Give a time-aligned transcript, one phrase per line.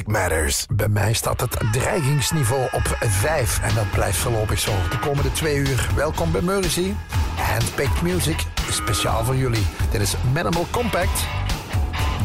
[0.00, 0.66] Matters.
[0.74, 4.72] Bij mij staat het dreigingsniveau op 5 en dat blijft voorlopig zo.
[4.90, 6.92] De komende twee uur, welkom bij Mercy.
[7.36, 9.66] Handpicked music, speciaal voor jullie.
[9.90, 11.26] Dit is Minimal Compact.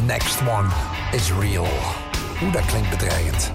[0.05, 0.69] Next one
[1.11, 1.67] is real.
[2.39, 3.51] Hoe dat klinkt bedreigend.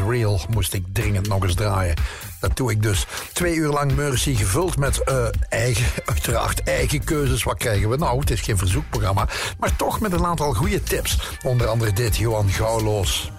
[0.00, 0.40] Real.
[0.50, 1.94] Moest ik dringend nog eens draaien.
[2.40, 3.06] Dat doe ik dus.
[3.32, 7.42] Twee uur lang Mercy gevuld met uh, eigen, uiteraard eigen keuzes.
[7.42, 8.20] Wat krijgen we nou?
[8.20, 9.28] Het is geen verzoekprogramma.
[9.58, 11.18] Maar toch met een aantal goede tips.
[11.42, 13.30] Onder andere dit, Johan Gauwloos.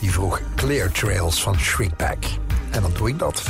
[0.00, 2.24] Die vroeg Clear Trails van Shriekback.
[2.70, 3.42] En dan doe ik dat.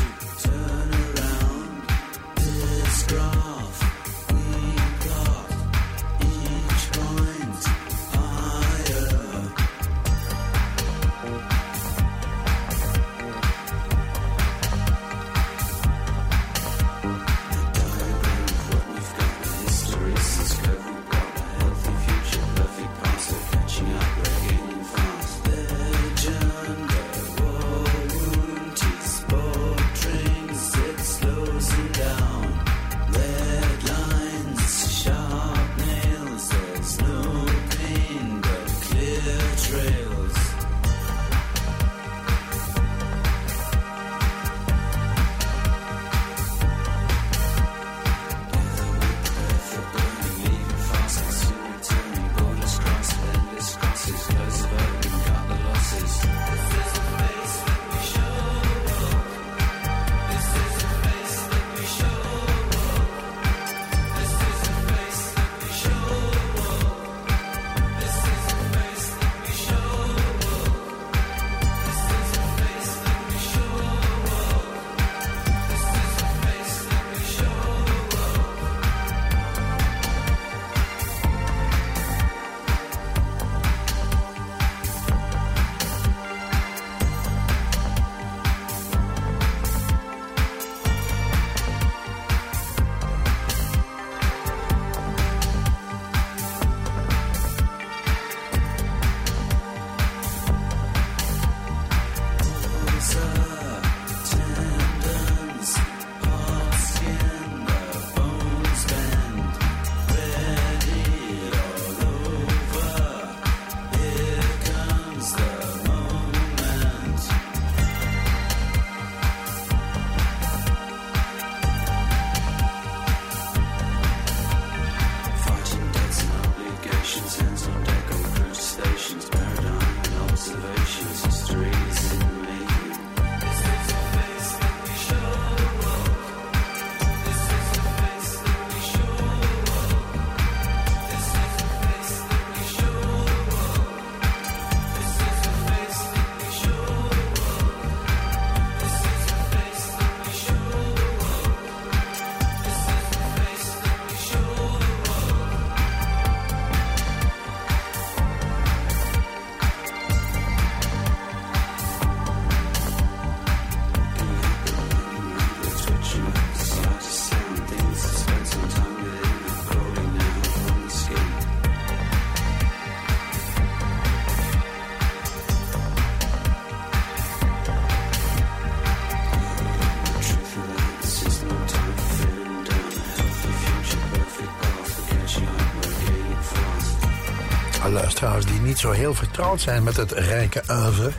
[188.68, 191.10] Niet zo heel vertrouwd zijn met het rijke oeuvre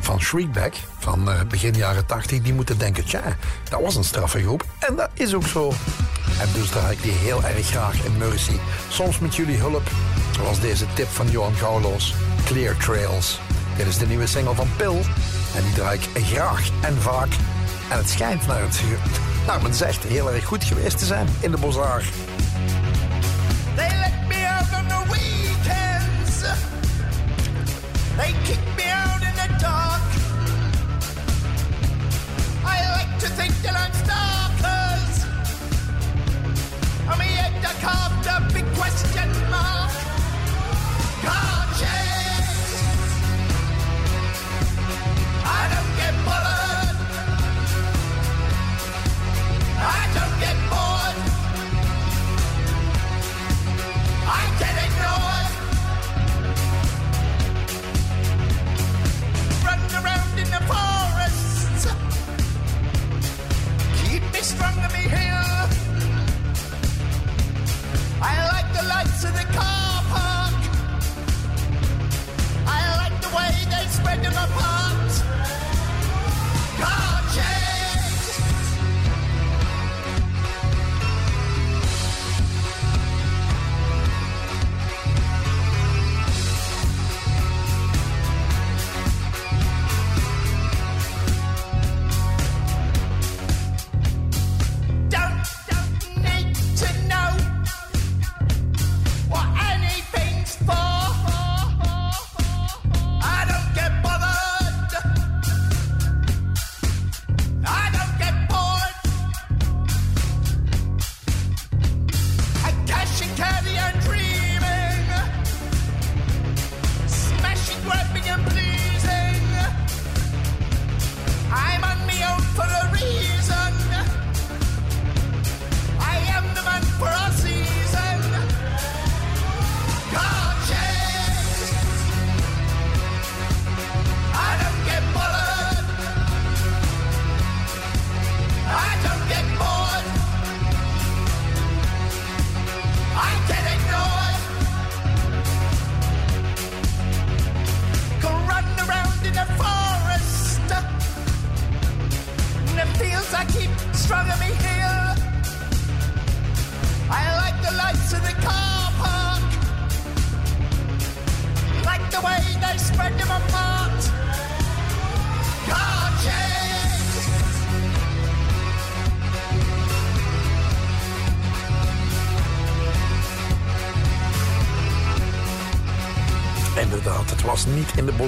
[0.00, 3.22] van Shriekback van uh, begin jaren 80, die moeten denken, tja,
[3.68, 4.64] dat was een straffe groep.
[4.78, 5.72] En dat is ook zo.
[6.40, 8.56] En dus draai ik die heel erg graag in Mercy.
[8.88, 9.90] Soms met jullie hulp,
[10.30, 12.14] zoals deze tip van Johan Gaulo's,
[12.44, 13.40] Clear Trails.
[13.76, 15.00] Dit is de nieuwe single van Pil.
[15.56, 17.32] En die draai ik graag en vaak.
[17.90, 18.80] En het schijnt naar, het,
[19.46, 22.02] naar men zegt heel erg goed geweest te zijn in de Bozar.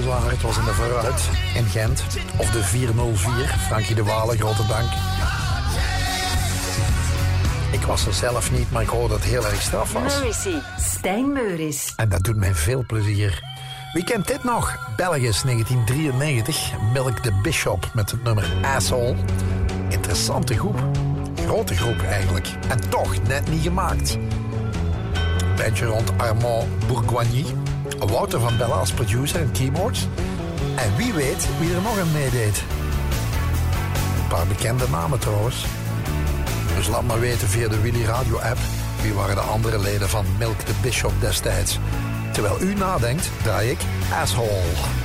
[0.01, 2.03] De het was in de Vooruit in Gent.
[2.37, 4.89] Of de 404, Frankie de Walen, grote dank.
[7.71, 10.19] Ik was er zelf niet, maar ik hoorde dat het heel erg straf was.
[10.19, 11.93] Mercy, Stijn Meuris.
[11.95, 13.41] En dat doet mij veel plezier.
[13.93, 14.93] Wie kent dit nog?
[14.95, 18.45] Belgisch 1993, Milk the Bishop met het nummer
[18.75, 19.15] Asshole.
[19.89, 20.83] Interessante groep.
[21.45, 22.47] Grote groep eigenlijk.
[22.69, 24.17] En toch net niet gemaakt.
[25.57, 27.45] Bandje rond Armand Bourgoigny.
[28.07, 30.07] Wouter van Bella als producer en keyboards.
[30.75, 32.63] En wie weet wie er nog aan meedeed.
[34.21, 35.65] Een paar bekende namen trouwens.
[36.75, 38.57] Dus laat maar weten via de Willy Radio app
[39.03, 41.79] wie waren de andere leden van Milk the Bishop destijds.
[42.31, 43.79] Terwijl u nadenkt, draai ik
[44.21, 45.02] Asshole.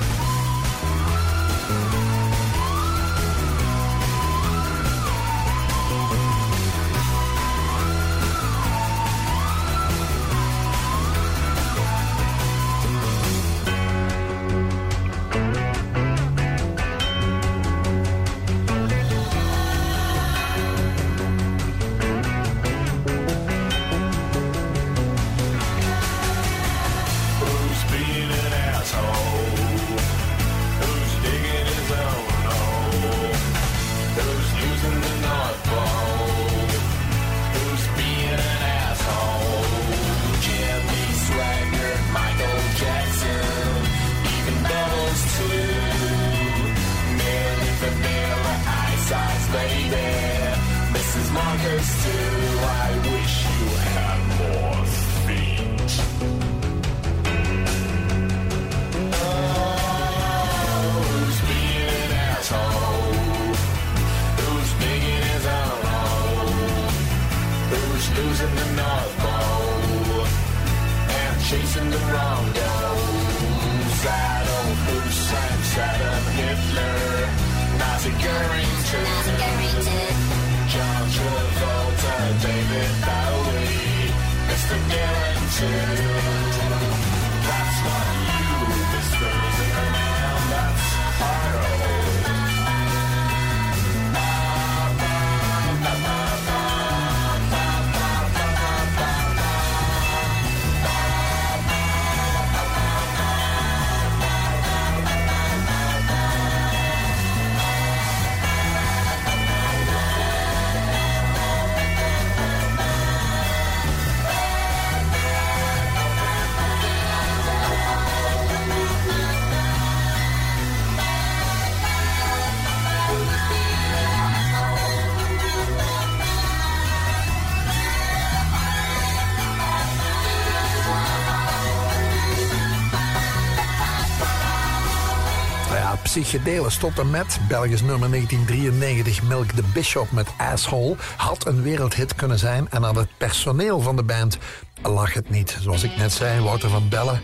[136.29, 142.15] Gedeelens tot en met Belgisch nummer 1993 Milk the Bishop met Asshole had een wereldhit
[142.15, 144.39] kunnen zijn en aan het personeel van de band
[144.83, 145.59] lag het niet.
[145.61, 147.23] Zoals ik net zei, Wouter van Bellen,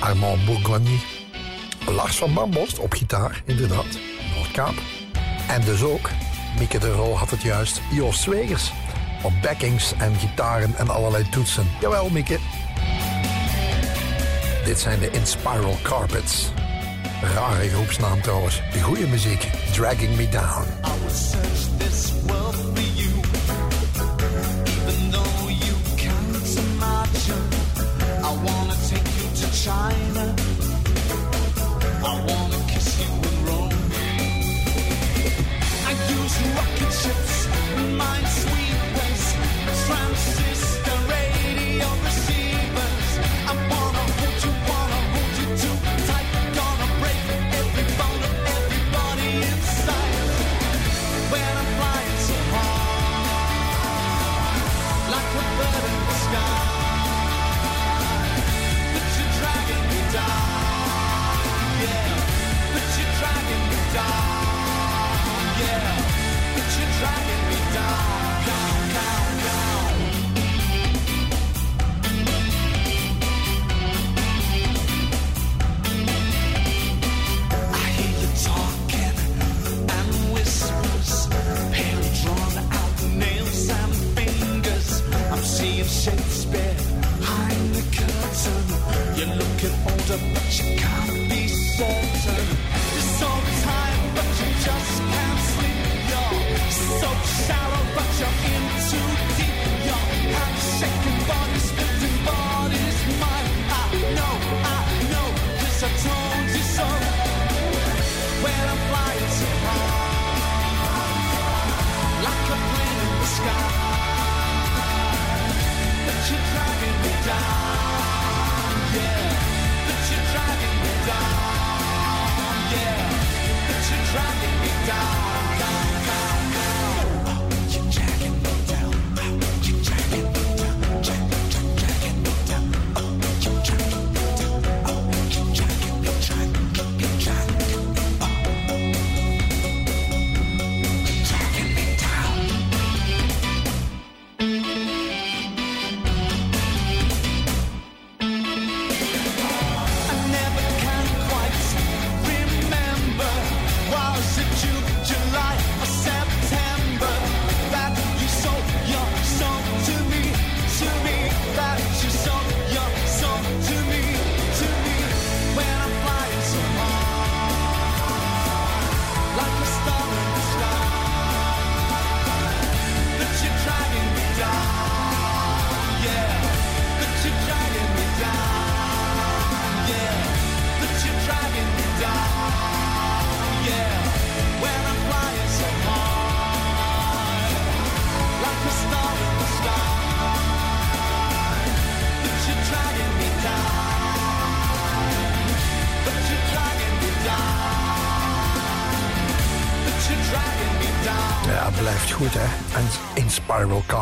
[0.00, 0.98] Armand Bourgogne,
[1.86, 3.98] Lars van Bambost op gitaar, inderdaad,
[4.34, 4.74] Noordkaap.
[5.48, 6.10] En dus ook,
[6.58, 8.72] Mieke de Rol had het juist, Joost Zwegers
[9.22, 11.70] op backings en gitaren en allerlei toetsen.
[11.80, 12.38] Jawel, Mieke.
[14.64, 16.52] Dit zijn de Inspiral Carpets.
[17.34, 18.62] Rare groepsnaam trouwens.
[18.82, 19.48] Goede muziek.
[19.72, 20.64] Dragging Me Down.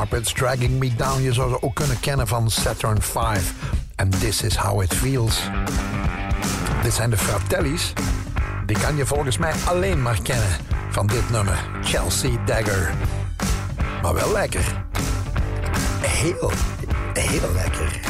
[0.09, 1.23] Carpets Dragging Me Down.
[1.23, 3.15] Je zou ze ook kunnen kennen van Saturn V.
[3.97, 5.41] And This Is How It Feels.
[6.83, 7.93] Dit zijn de Fratellis.
[8.67, 10.49] Die kan je volgens mij alleen maar kennen
[10.91, 11.59] van dit nummer.
[11.83, 12.95] Chelsea Dagger.
[14.03, 14.85] Maar wel lekker.
[16.01, 16.51] Heel,
[17.13, 18.06] heel lekker.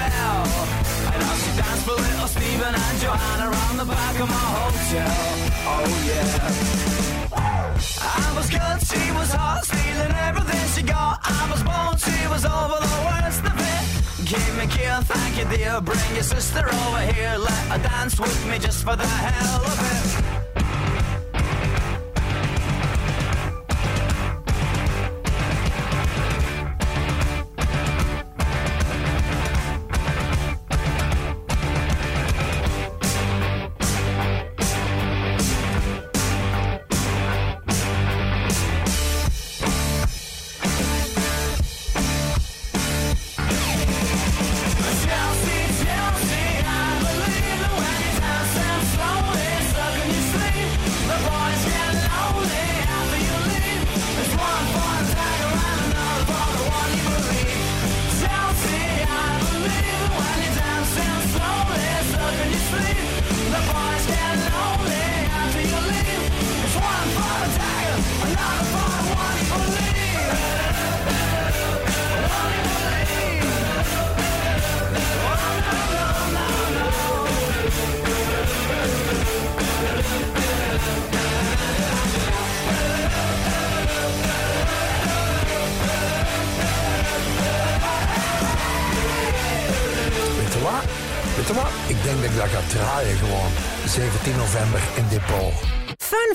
[0.00, 0.44] Belle.
[1.12, 5.20] I know she danced for little Stephen and Joanna around the back of my hotel.
[5.72, 6.80] Oh yeah.
[8.02, 11.20] I was good, she was hot, stealing everything she got.
[11.22, 13.84] I was bold, she was over the worst of it.
[14.30, 15.80] Give me kill, thank you dear.
[15.80, 19.78] Bring your sister over here, let her dance with me just for the hell of
[19.92, 20.39] it.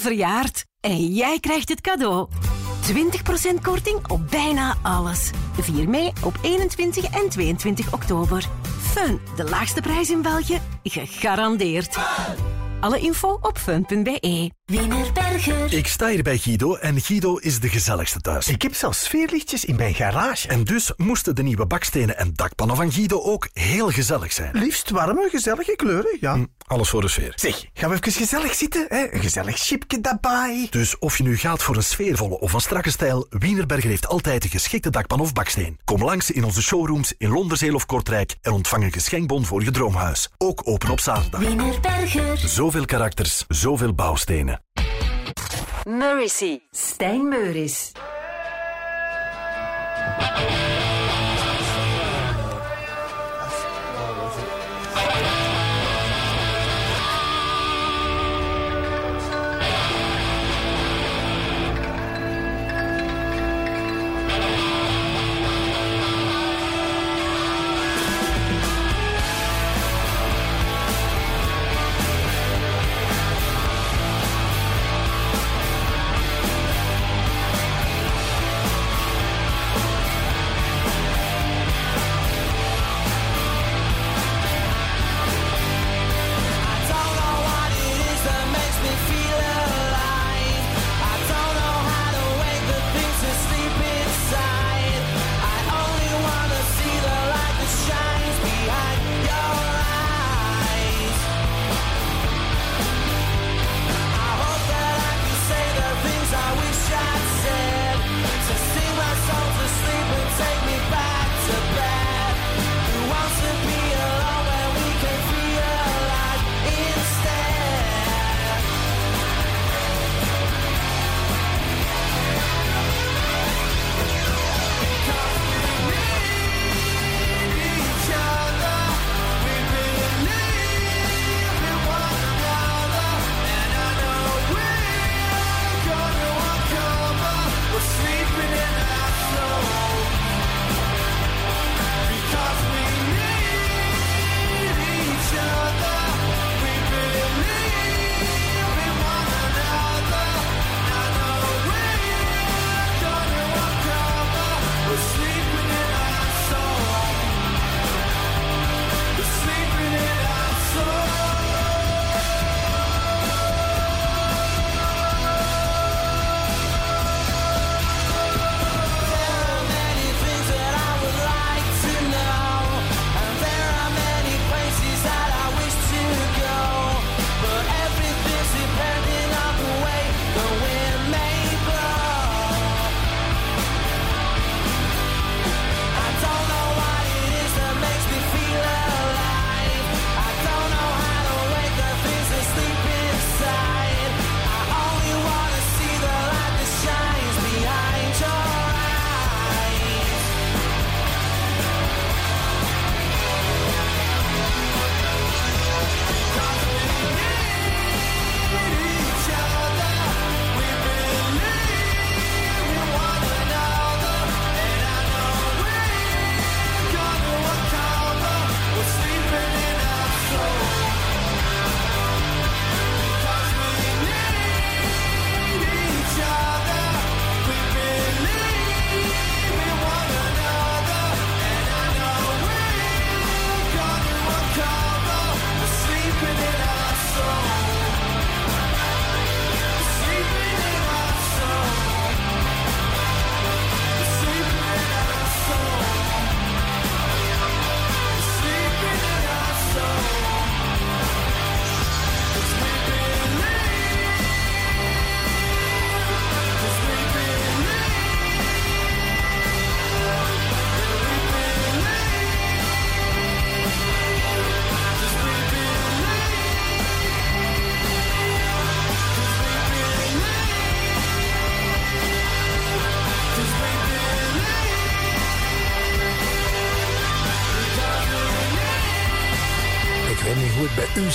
[0.06, 2.28] Fun verjaart en jij krijgt het cadeau.
[2.94, 5.32] 20% korting op bijna alles.
[5.60, 8.50] 4 mei op 21 en 22 oktober.
[8.80, 11.98] Fun, de laagste prijs in België, gegarandeerd.
[12.80, 14.52] Alle info op fun.be.
[14.65, 15.73] Wienerberger.
[15.73, 18.47] Ik sta hier bij Guido en Guido is de gezelligste thuis.
[18.47, 20.47] Ik heb zelfs sfeerlichtjes in mijn garage.
[20.47, 24.58] En dus moesten de nieuwe bakstenen en dakpannen van Guido ook heel gezellig zijn.
[24.58, 26.34] Liefst warme, gezellige kleuren, ja.
[26.34, 27.34] Hm, Alles voor de sfeer.
[27.36, 28.86] Zeg, gaan we even gezellig zitten?
[28.89, 29.13] Hè?
[29.13, 30.67] Een gezellig chipje daarbij.
[30.69, 34.41] Dus of je nu gaat voor een sfeervolle of een strakke stijl, Wienerberger heeft altijd
[34.41, 35.80] de geschikte dakpan of baksteen.
[35.84, 39.71] Kom langs in onze showrooms in Londerzeel of Kortrijk en ontvang een geschenkbon voor je
[39.71, 40.30] droomhuis.
[40.38, 41.39] Ook open op zaterdag.
[41.39, 42.38] Wienerberger.
[42.38, 44.55] Zoveel karakters, zoveel bouwstenen.
[45.88, 46.62] Murrissy.
[46.71, 47.91] Stijn Meuris.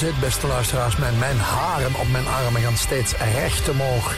[0.01, 0.97] Zit, beste luisteraars.
[0.97, 4.15] Mijn, mijn haren op mijn armen gaan steeds recht omhoog.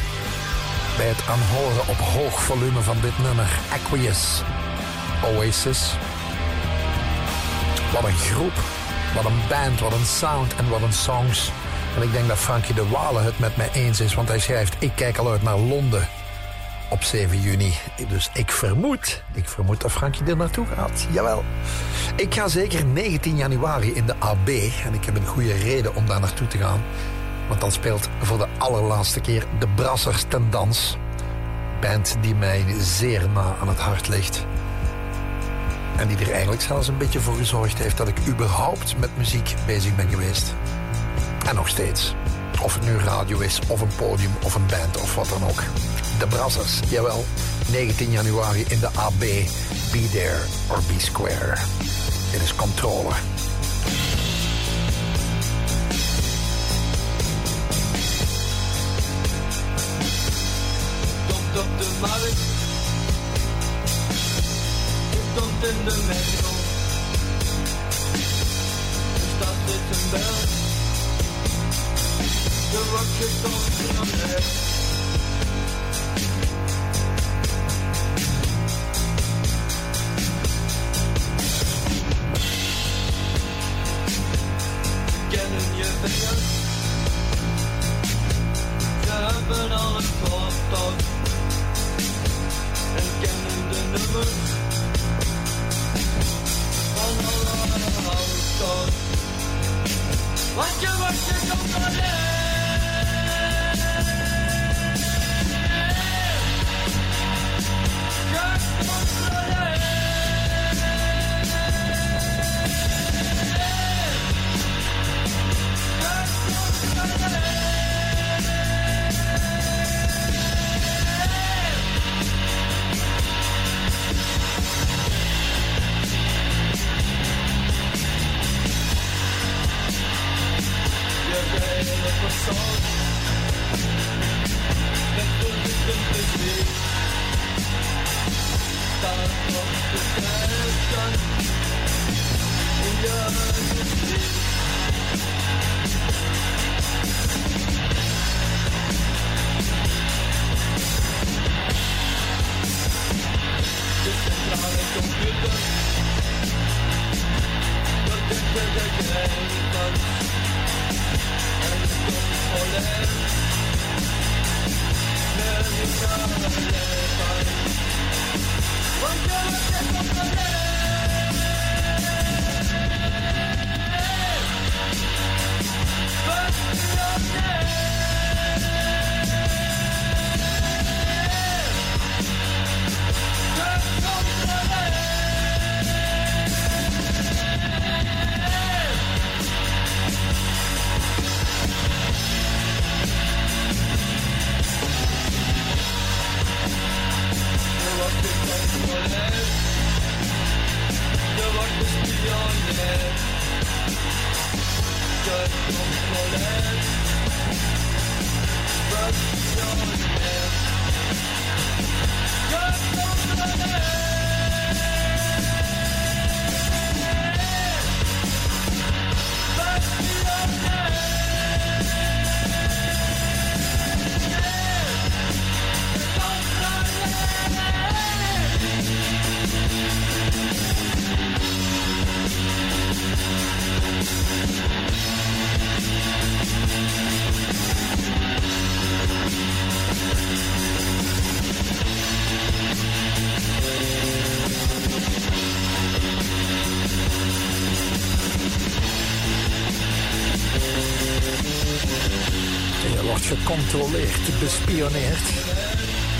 [0.97, 3.49] Bij het aanhoren op hoog volume van dit nummer.
[3.73, 4.42] Aqueous.
[5.25, 5.95] Oasis.
[7.92, 8.53] Wat een groep.
[9.14, 11.51] Wat een band, wat een sound en wat een songs.
[11.97, 14.77] En ik denk dat Frankie de Walen het met mij eens is, want hij schrijft:
[14.79, 16.09] Ik kijk al uit naar Londen
[16.88, 17.75] op 7 juni.
[18.09, 21.07] Dus ik vermoed, ik vermoed dat Frankie er naartoe gaat.
[21.11, 21.45] Jawel.
[22.16, 24.48] Ik ga zeker 19 januari in de AB
[24.85, 26.83] en ik heb een goede reden om daar naartoe te gaan.
[27.48, 30.96] Want dan speelt voor de allerlaatste keer de Brassers ten dans.
[31.81, 34.46] Band die mij zeer na aan het hart ligt.
[35.96, 39.55] En die er eigenlijk zelfs een beetje voor gezorgd heeft dat ik überhaupt met muziek
[39.66, 40.55] bezig ben geweest.
[41.48, 42.14] En nog steeds.
[42.62, 45.62] Of het nu radio is, of een podium, of een band, of wat dan ook.
[46.18, 47.25] De Brassers, jawel.
[47.70, 49.20] 19 januari in de AB.
[49.92, 51.57] Be there or be square.
[52.33, 53.32] Dit is Controller.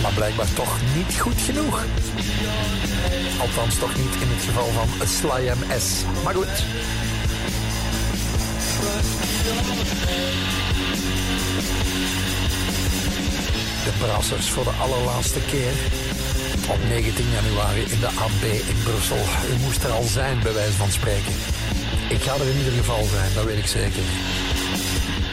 [0.03, 1.85] Maar blijkbaar toch niet goed genoeg.
[3.41, 6.05] Althans, toch niet in het geval van Sly MS.
[6.25, 6.57] Maar goed.
[13.85, 15.73] De Brassers voor de allerlaatste keer.
[16.71, 19.25] Op 19 januari in de AB in Brussel.
[19.51, 21.35] U moest er al zijn, bij wijze van spreken.
[22.09, 24.03] Ik ga er in ieder geval zijn, dat weet ik zeker.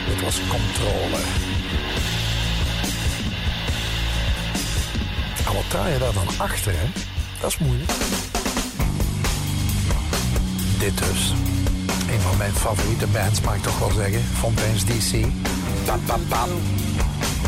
[0.08, 1.49] Dit was controle.
[5.60, 6.86] Wat draai je daar dan achter, hè?
[7.40, 7.90] Dat is moeilijk.
[10.78, 11.32] Dit dus.
[12.12, 14.22] Een van mijn favoriete bands, mag ik toch wel zeggen.
[14.38, 15.26] Fontaine's DC.
[15.84, 16.48] Pap, pap, pap.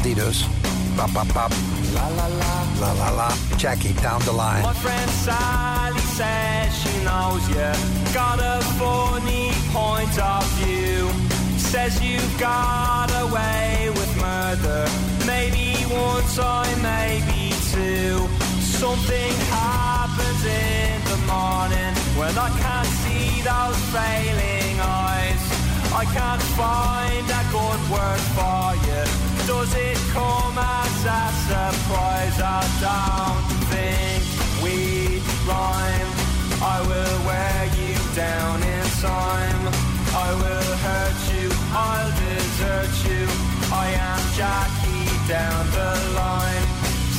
[0.03, 0.49] Die dus.
[0.95, 1.53] Pap, pap, pap.
[1.95, 2.55] La, la, la.
[2.81, 3.29] La, la, la.
[3.57, 4.63] Jackie, down the line.
[4.63, 7.71] My friend Sally says she knows you
[8.13, 11.09] got a funny point of view.
[11.57, 14.85] Says you got away with murder.
[15.27, 17.42] Maybe one time, maybe
[17.73, 18.29] two.
[18.61, 25.43] Something happens in the morning when I can't see those failing eyes.
[25.93, 29.03] I can't find a good word for you.
[29.49, 32.39] Does it come as a surprise?
[32.41, 34.21] I don't think
[34.63, 34.77] we
[35.49, 36.13] rhyme.
[36.61, 39.65] I will wear you down in time.
[40.27, 43.23] I will hurt you, I'll desert you.
[43.73, 46.72] I am Jackie down the line.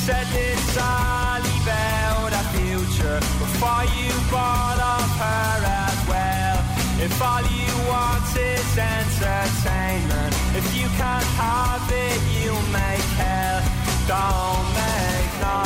[0.04, 6.58] Said this Sally about a future before you bought off her as well.
[7.00, 13.62] If all you want is entertainment, if you can't have it, you make hell.
[14.06, 15.62] Don't make no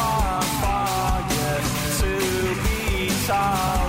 [0.00, 1.52] one for you
[2.00, 2.12] to
[2.64, 3.81] be told.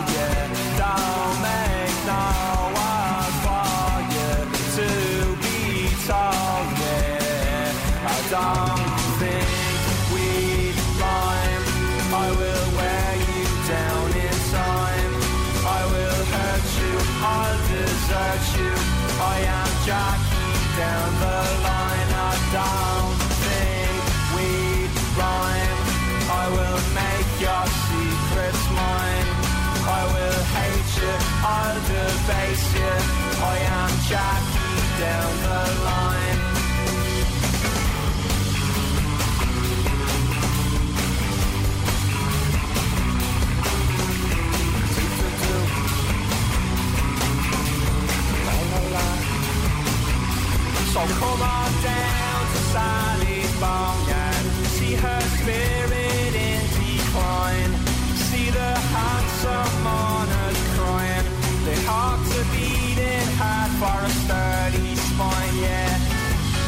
[24.36, 24.48] We
[25.18, 25.80] rhyme.
[26.30, 29.28] I will make your secrets mine.
[29.90, 31.14] I will hate you.
[31.42, 32.94] I'll debase you.
[33.42, 36.42] I am Jackie down the line.
[50.94, 52.23] So come on down
[52.74, 54.46] to Sally's Boneyard.
[54.78, 57.74] See her spirit in decline.
[58.28, 61.28] See the handsome mourners crying.
[61.66, 65.94] Their hearts are beating hard for a sturdy spine, yeah.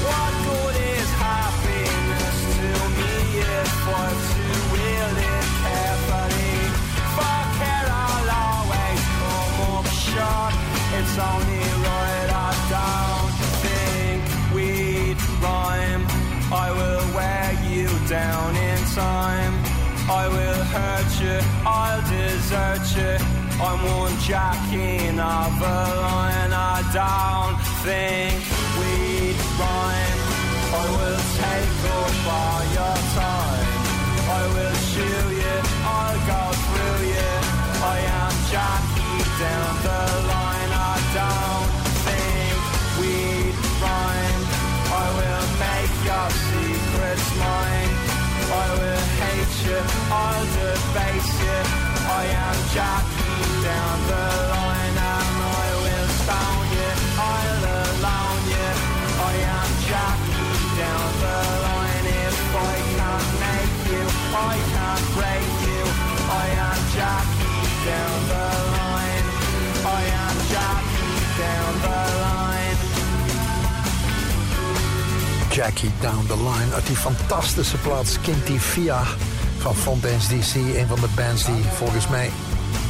[0.05, 6.55] What good is happiness to me if we're to wield it carefully?
[7.15, 10.53] For care I'll always come up short.
[10.97, 11.54] It's only
[18.95, 19.53] time.
[20.07, 23.13] I will hurt you, I'll desert you.
[23.59, 26.53] I'm one jacking of a line.
[26.53, 28.39] I don't think
[28.79, 30.21] we'd rhyme.
[30.79, 33.69] I will take up all your time.
[34.39, 35.55] I will shoot you,
[35.95, 37.33] I'll go through you.
[37.93, 40.44] I am Jackie down the line.
[75.55, 79.03] Jackie Down the Line uit die fantastische plaats Kinty Via
[79.57, 80.55] van Fontaine's DC.
[80.55, 82.29] Een van de bands die volgens mij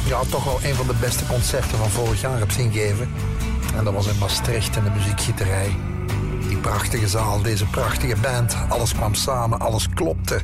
[0.06, 3.12] ja, toch wel een van de beste concerten van vorig jaar heb zien geven.
[3.76, 5.76] En dat was in Maastricht in de muziekgieterij.
[6.48, 8.56] Die prachtige zaal, deze prachtige band.
[8.68, 10.40] Alles kwam samen, alles klopte.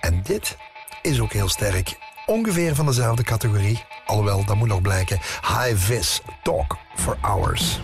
[0.00, 0.56] En dit
[1.02, 1.98] is ook heel sterk.
[2.26, 3.84] Ongeveer van dezelfde categorie.
[4.06, 5.18] Alhoewel, dat moet nog blijken.
[5.40, 7.80] High Vis Talk for Hours.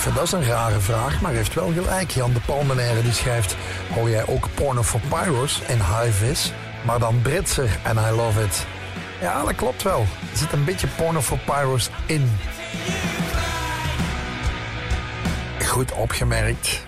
[0.00, 2.10] Even, dat is een rare vraag, maar heeft wel gelijk.
[2.10, 3.56] Jan de Palmenaire die schrijft...
[3.94, 6.52] Hoor jij ook Porno for Pyros in High Vis?
[6.84, 8.66] Maar dan Britse en I love it.
[9.20, 10.00] Ja, dat klopt wel.
[10.00, 12.38] Er zit een beetje Porno for Pyros in.
[15.66, 16.86] Goed opgemerkt.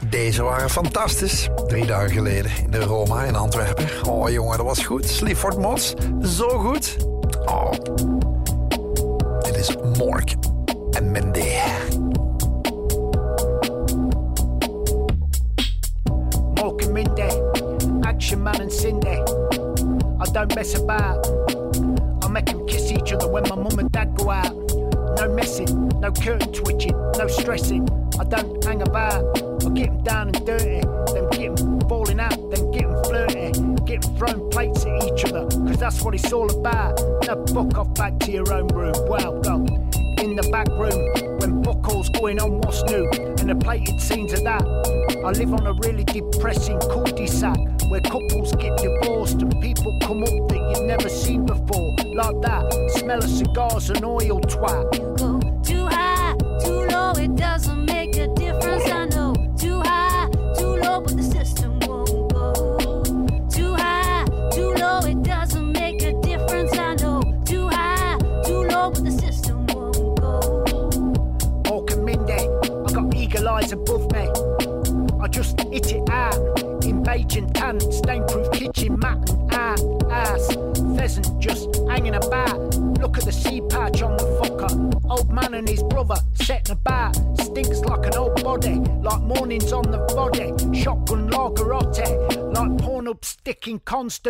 [0.00, 1.48] Deze waren fantastisch.
[1.66, 3.86] Drie dagen geleden in de Roma in Antwerpen.
[4.08, 5.08] Oh jongen, dat was goed.
[5.08, 6.96] Sleaford Moss, zo goed.
[7.44, 7.72] Oh.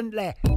[0.03, 0.52] Constantly.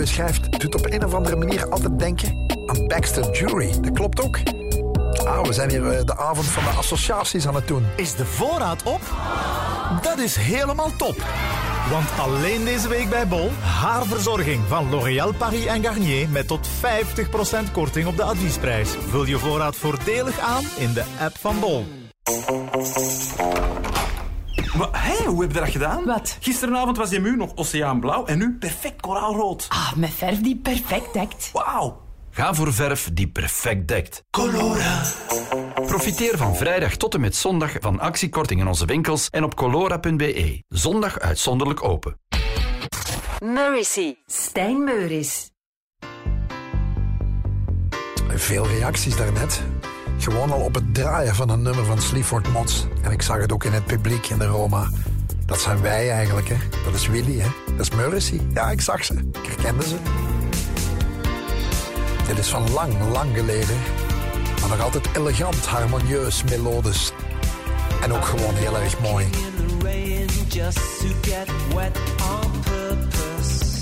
[0.00, 0.60] Eddie de Kaluwe schrijft...
[0.60, 3.80] doet op een of andere manier altijd denken aan Baxter Jury.
[3.80, 4.38] Dat klopt ook.
[5.24, 7.86] Ah, we zijn hier eh, de avond van de associaties aan het doen.
[7.96, 9.00] Is de voorraad op?
[10.02, 11.24] Dat is helemaal top.
[11.90, 17.72] Want alleen deze week bij Bol haarverzorging van L'Oréal Paris en Garnier met tot 50%
[17.72, 18.90] korting op de adviesprijs.
[19.08, 21.86] Vul je voorraad voordelig aan in de app van Bol.
[24.80, 26.04] Maar hé, hoe heb je dat gedaan?
[26.04, 26.36] Wat?
[26.40, 29.66] Gisteravond was je muur nog oceaanblauw en nu perfect koraalrood.
[29.68, 31.50] Ah, met verf die perfect dekt.
[31.52, 32.00] Wauw.
[32.30, 34.22] Ga voor verf die perfect dekt.
[34.30, 35.02] Colora.
[35.74, 40.62] Profiteer van vrijdag tot en met zondag van actiekorting in onze winkels en op colora.be.
[40.68, 42.18] Zondag uitzonderlijk open.
[43.44, 44.14] Murrissy.
[44.26, 45.50] Stijn Meuris.
[48.28, 49.62] Veel reacties daarnet.
[50.20, 52.86] Gewoon al op het draaien van een nummer van Sleaford Mods.
[53.02, 54.88] En ik zag het ook in het publiek in de Roma.
[55.46, 56.56] Dat zijn wij eigenlijk, hè.
[56.84, 57.48] Dat is Willy, hè.
[57.76, 58.40] Dat is Morrissey.
[58.54, 59.14] Ja, ik zag ze.
[59.14, 59.96] Ik herkende ze.
[62.26, 63.76] Dit is van lang, lang geleden.
[64.60, 67.12] Maar nog altijd elegant, harmonieus, melodisch.
[68.02, 69.26] En ook gewoon heel erg mooi.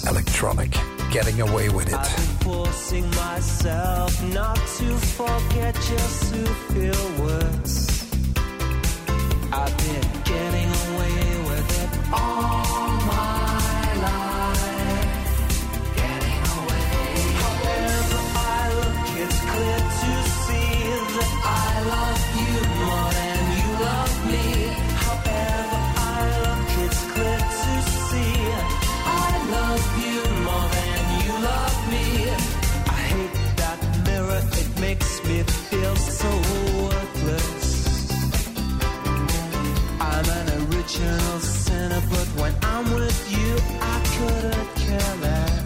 [0.05, 0.76] Electronic,
[1.11, 2.07] getting away with it.
[2.45, 7.89] forcing myself not to forget just to feel worse.
[9.53, 12.68] I've been getting away with it all.
[42.11, 45.58] But when I'm with you, I couldn't care less.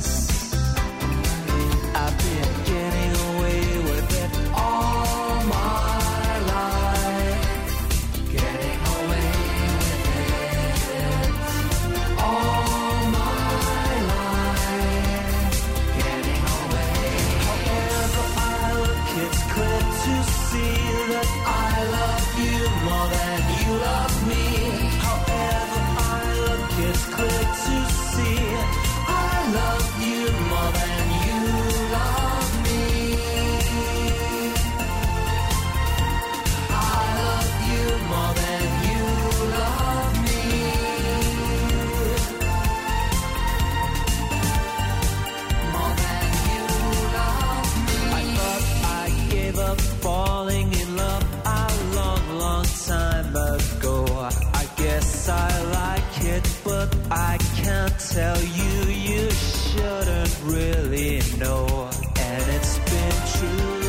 [57.98, 58.90] Tell you.
[58.90, 61.88] You shouldn't really know.
[62.16, 63.82] And it's been true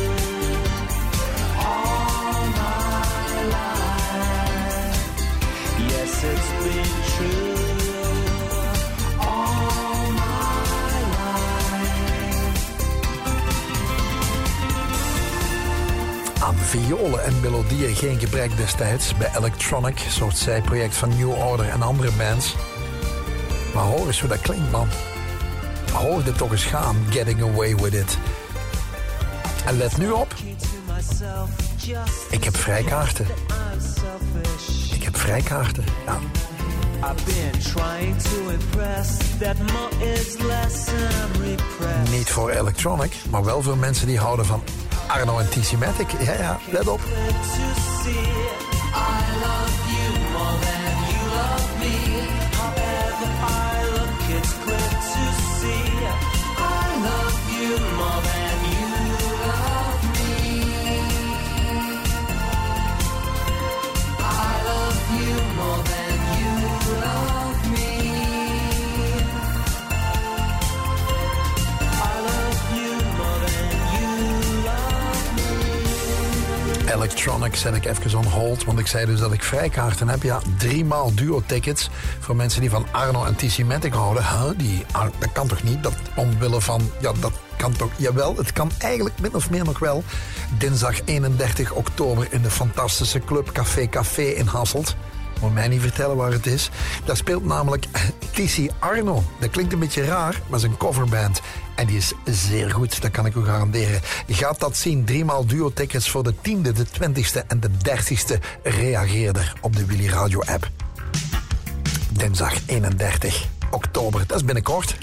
[1.58, 4.98] all my life.
[5.88, 7.54] Yes, it's been true
[9.20, 10.52] all my
[11.16, 11.62] life.
[16.42, 21.82] Aan violen en melodieën geen gebrek destijds bij Electronic, soort zijproject van New Order en
[21.82, 22.54] andere bands.
[23.74, 24.88] Maar hoor eens hoe dat klinkt, man.
[25.92, 28.18] Hoor dit toch eens gaan, Getting Away With It.
[29.66, 30.34] En let nu op,
[32.30, 33.26] ik heb vrijkaarten.
[34.92, 36.18] Ik heb vrijkaarten, ja.
[37.04, 42.10] I've been trying to impress that more is less and I'm repressed.
[42.10, 44.62] Niet voor Electronic, maar wel voor mensen die houden van
[45.06, 46.10] Arno en TC Matic.
[46.20, 47.00] Ja, ja, let op.
[77.04, 77.10] me.
[77.10, 80.22] Electronic zet ik even on hold, want ik zei dus dat ik vrijkaarten heb.
[80.22, 81.90] Ja, drie maal duo-tickets
[82.20, 84.24] voor mensen die van Arno en Matic houden.
[84.56, 84.84] Die,
[85.18, 85.82] dat kan toch niet?
[85.82, 89.78] Dat omwille van, ja, dat kan toch, jawel, het kan eigenlijk min of meer nog
[89.78, 90.04] wel.
[90.58, 94.96] Dinsdag 31 oktober in de fantastische club Café Café in Hasselt.
[95.40, 96.70] Moet mij niet vertellen waar het is.
[97.04, 97.86] Daar speelt namelijk
[98.34, 99.22] TC Arno.
[99.40, 101.40] Dat klinkt een beetje raar, maar zijn coverband.
[101.74, 104.00] En die is zeer goed, dat kan ik u garanderen.
[104.28, 105.04] Gaat dat zien.
[105.04, 108.38] Driemaal duo-tickets voor de 10e, de 20e en de 30e.
[108.62, 110.70] Reageerder op de Willy Radio app.
[112.10, 114.26] Dinsdag 31 oktober.
[114.26, 114.96] Dat is binnenkort.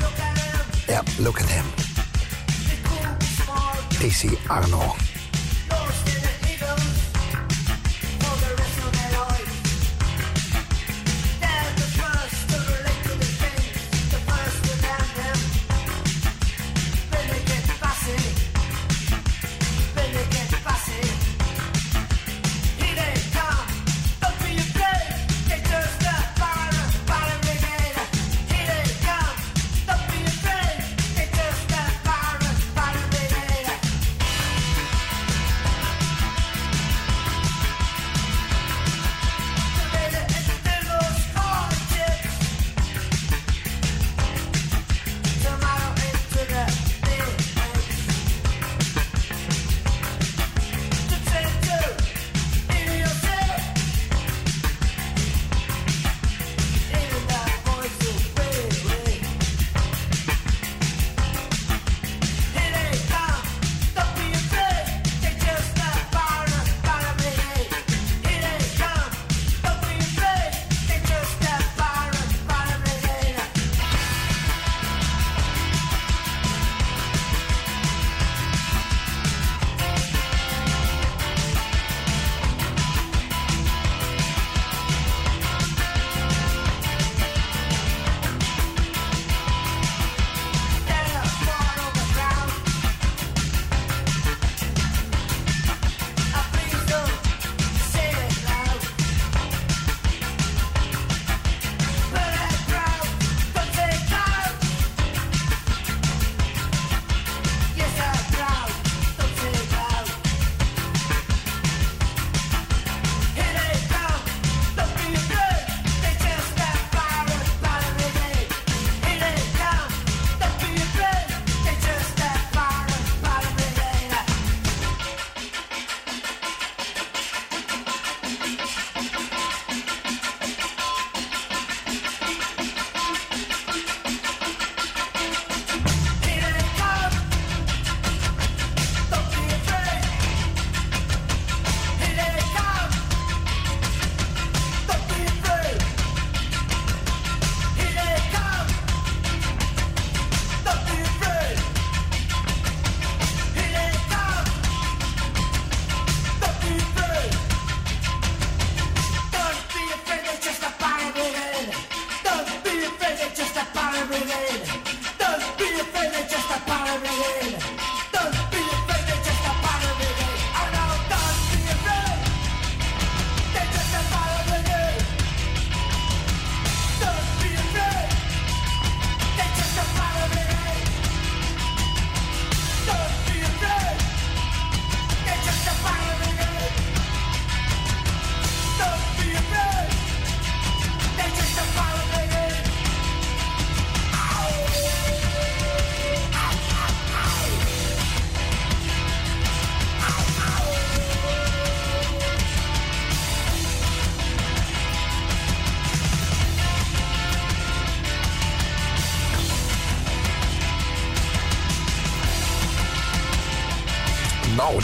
[0.88, 1.66] Ja, look at him.
[3.90, 4.96] TC Arno.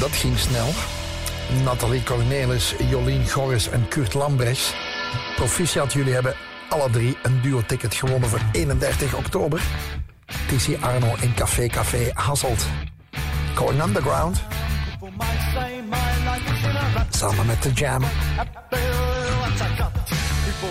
[0.08, 0.70] Dat ging snel.
[1.64, 4.74] Nathalie Cornelis, Jolien Gorris en Kurt Lambrechts.
[5.36, 6.36] Proficiat, jullie hebben
[6.70, 9.62] alle drie een duo-ticket gewonnen voor 31 oktober.
[10.26, 12.66] TC Arno in Café Café Hasselt.
[13.56, 14.42] Going Underground.
[17.10, 18.02] Samen met de Jam.
[18.02, 18.12] People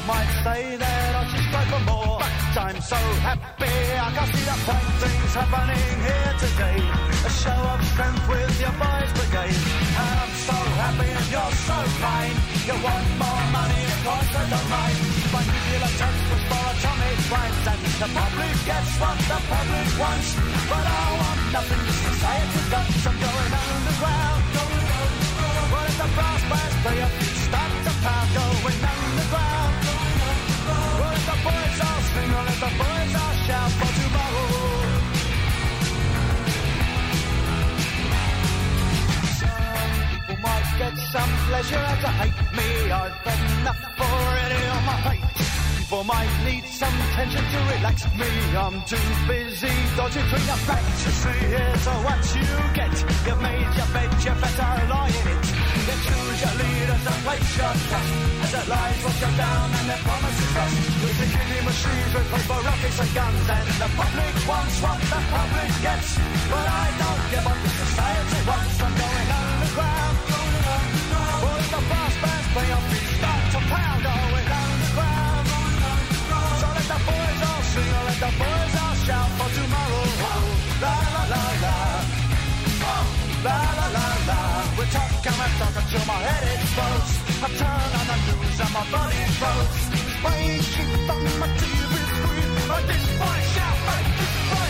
[0.07, 2.30] might say that I should for more, but
[2.62, 3.56] I'm so happy
[3.97, 6.79] I can see the fine things happening here today.
[7.25, 9.57] A show of strength with your boys brigade,
[9.97, 12.37] I'm so happy and you're so fine.
[12.69, 14.99] You want more money, of course I don't mind.
[15.33, 19.39] But you feel a chance was for atomic crimes, and the public gets what the
[19.49, 20.29] public wants.
[20.69, 24.43] But I want nothing, society got some going underground.
[25.73, 27.01] Well, if the brass bands play
[27.49, 29.36] start to pound going underground.
[32.61, 34.49] The boys all shout for tomorrow.
[39.41, 42.91] Some people might get some pleasure out of hate me.
[42.91, 45.66] I've enough already on my plate.
[45.87, 48.26] People might need some tension to relax me.
[48.59, 50.99] I'm too busy dodging between the facts.
[51.07, 52.95] You see, here's what you get.
[53.22, 55.47] You made your bed, you better lie in it.
[55.87, 58.18] You choose your leaders and place your trust.
[58.43, 60.76] As it lies, what you down and their promises rust.
[61.07, 63.47] With the killing machines with paper rockets and guns.
[63.47, 66.11] And the public wants what the public gets.
[66.51, 68.82] But I don't give up the society wants.
[68.82, 69.06] I'm
[78.21, 80.05] the boys all shout for tomorrow.
[80.83, 81.77] La la la la.
[83.47, 84.39] La la la la.
[84.77, 84.91] We're
[85.41, 87.12] I'm talking my head explodes.
[87.45, 89.21] I turn on the news and my body
[91.41, 91.49] my
[92.69, 92.83] oh,
[93.21, 94.66] boy shout,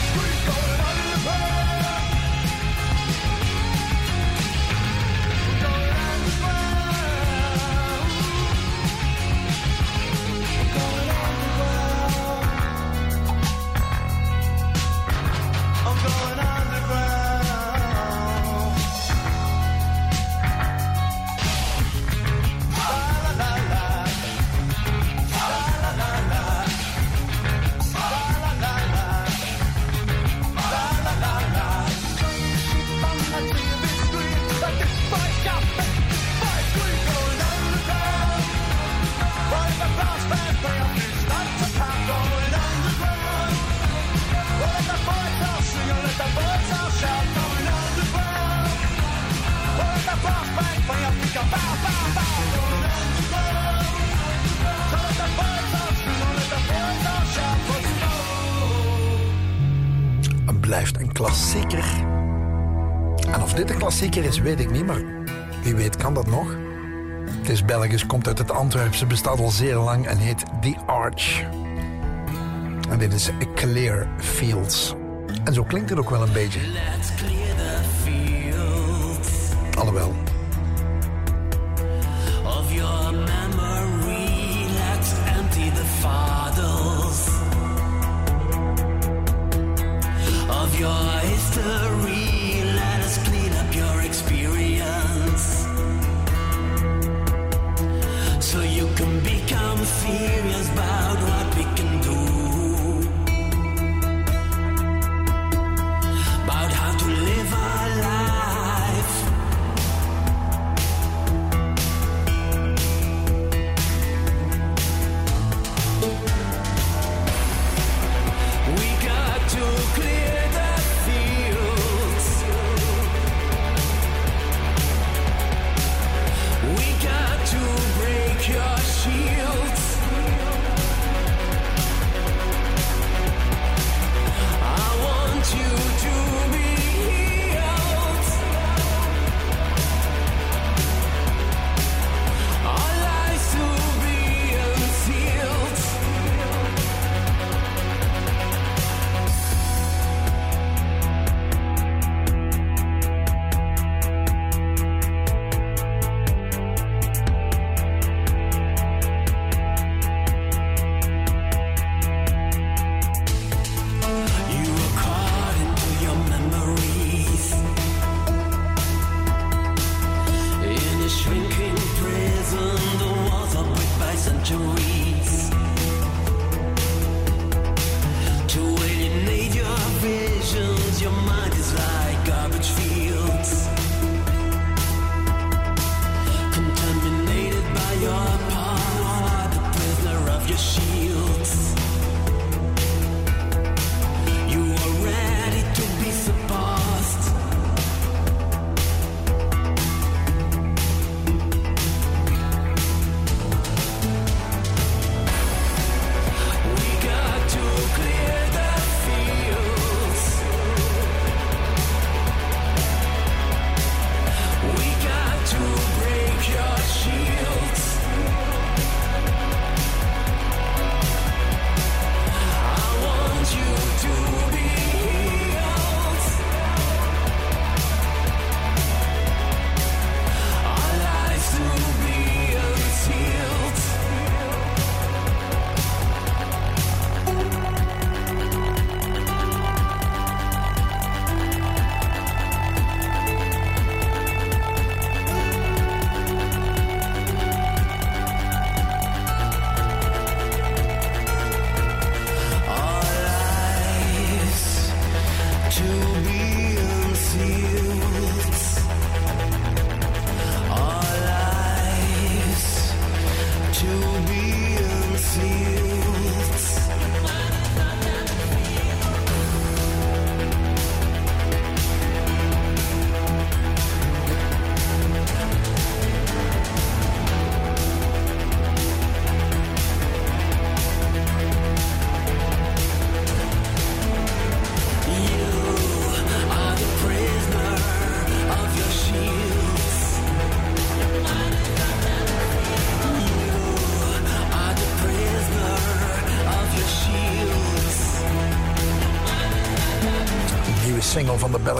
[60.67, 61.85] blijft een klassieker.
[63.33, 65.01] En of dit een klassieker is, weet ik niet, maar
[65.63, 66.57] wie weet kan dat nog.
[67.31, 71.43] Het is Belgisch, komt uit het Antwerpse, bestaat al zeer lang en heet The Arch.
[72.89, 74.95] En dit is Clear Fields.
[75.45, 76.61] En zo klinkt het ook wel een beetje.
[76.61, 80.15] Let's clear the fields Alhoewel,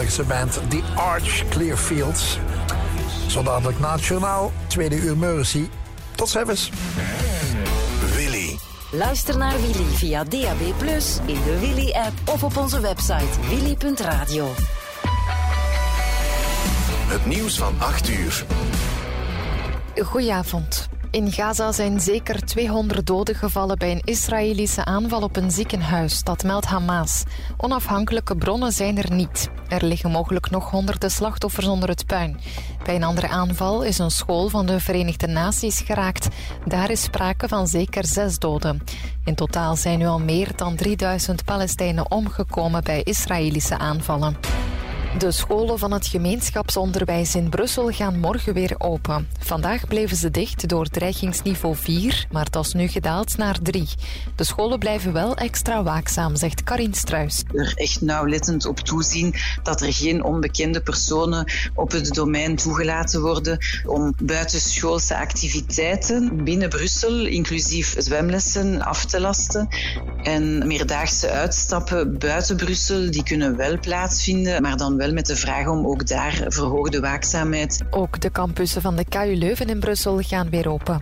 [0.07, 2.39] Belgische band The Arch Clearfields.
[3.27, 5.69] Zo dadelijk na het journaal, tweede uur Mercy.
[6.15, 6.71] Tot ziens.
[8.15, 8.57] Willy.
[8.91, 10.61] Luister naar Willy via DAB+,
[11.25, 14.47] in de Willy-app of op onze website willy.radio.
[17.07, 18.45] Het nieuws van 8 uur.
[20.03, 20.89] Goedenavond.
[21.11, 26.23] In Gaza zijn zeker 200 doden gevallen bij een Israëlische aanval op een ziekenhuis.
[26.23, 27.23] Dat meldt Hamas.
[27.57, 29.49] Onafhankelijke bronnen zijn er niet.
[29.67, 32.39] Er liggen mogelijk nog honderden slachtoffers onder het puin.
[32.85, 36.27] Bij een andere aanval is een school van de Verenigde Naties geraakt.
[36.65, 38.83] Daar is sprake van zeker zes doden.
[39.25, 44.56] In totaal zijn nu al meer dan 3000 Palestijnen omgekomen bij Israëlische aanvallen.
[45.17, 49.27] De scholen van het gemeenschapsonderwijs in Brussel gaan morgen weer open.
[49.39, 53.87] Vandaag bleven ze dicht door dreigingsniveau 4, maar dat is nu gedaald naar 3.
[54.35, 57.43] De scholen blijven wel extra waakzaam, zegt Karin Struis.
[57.53, 63.57] er echt nauwlettend op toezien dat er geen onbekende personen op het domein toegelaten worden
[63.85, 69.67] om buitenschoolse activiteiten binnen Brussel, inclusief zwemlessen, af te lasten.
[70.23, 75.67] En meerdaagse uitstappen buiten Brussel, die kunnen wel plaatsvinden, maar dan wel met de vraag
[75.67, 77.83] om ook daar verhoogde waakzaamheid.
[77.89, 81.01] Ook de campussen van de KU Leuven in Brussel gaan weer open.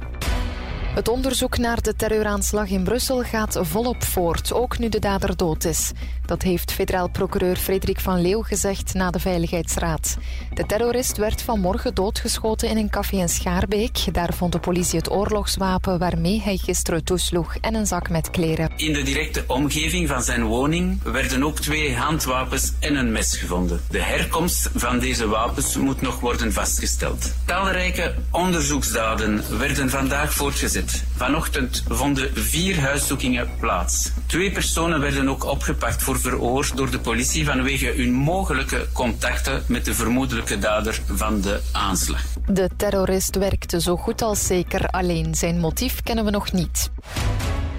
[0.96, 5.66] Het onderzoek naar de terreuraanslag in Brussel gaat volop voort, ook nu de dader dood
[5.66, 5.92] is.
[6.26, 10.18] Dat heeft federaal procureur Frederik van Leeuw gezegd na de Veiligheidsraad.
[10.54, 14.14] De terrorist werd vanmorgen doodgeschoten in een café in Schaarbeek.
[14.14, 18.72] Daar vond de politie het oorlogswapen waarmee hij gisteren toesloeg en een zak met kleren.
[18.76, 23.82] In de directe omgeving van zijn woning werden ook twee handwapens en een mes gevonden.
[23.90, 27.34] De herkomst van deze wapens moet nog worden vastgesteld.
[27.46, 30.85] Talrijke onderzoeksdaden werden vandaag voortgezet.
[31.16, 34.12] Vanochtend vonden vier huiszoekingen plaats.
[34.26, 39.86] Twee personen werden ook opgepakt voor verhoor door de politie vanwege hun mogelijke contacten met
[39.86, 42.22] de vermoedelijke dader van de aanslag.
[42.48, 45.36] De terrorist werkte zo goed als zeker alleen.
[45.36, 46.92] Zijn motief kennen we nog niet.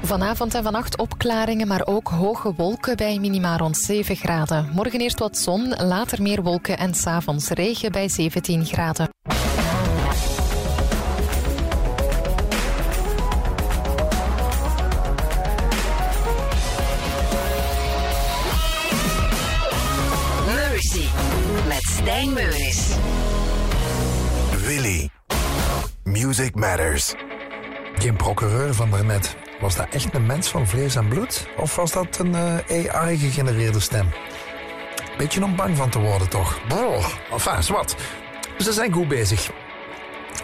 [0.02, 4.70] Vanavond en vannacht opklaringen, maar ook hoge wolken bij minima rond 7 graden.
[4.74, 9.16] Morgen eerst wat zon, later meer wolken en s'avonds regen bij 17 graden.
[26.77, 27.14] Matters.
[27.95, 29.37] Geen procureur van daarnet.
[29.61, 31.49] Was dat echt een mens van vlees en bloed?
[31.57, 34.09] Of was dat een eh, AI-gegenereerde stem?
[35.18, 36.61] Beetje om bang van te worden, toch?
[36.68, 37.95] Brrr, enfin, zwart.
[38.59, 39.51] Ze zijn goed bezig.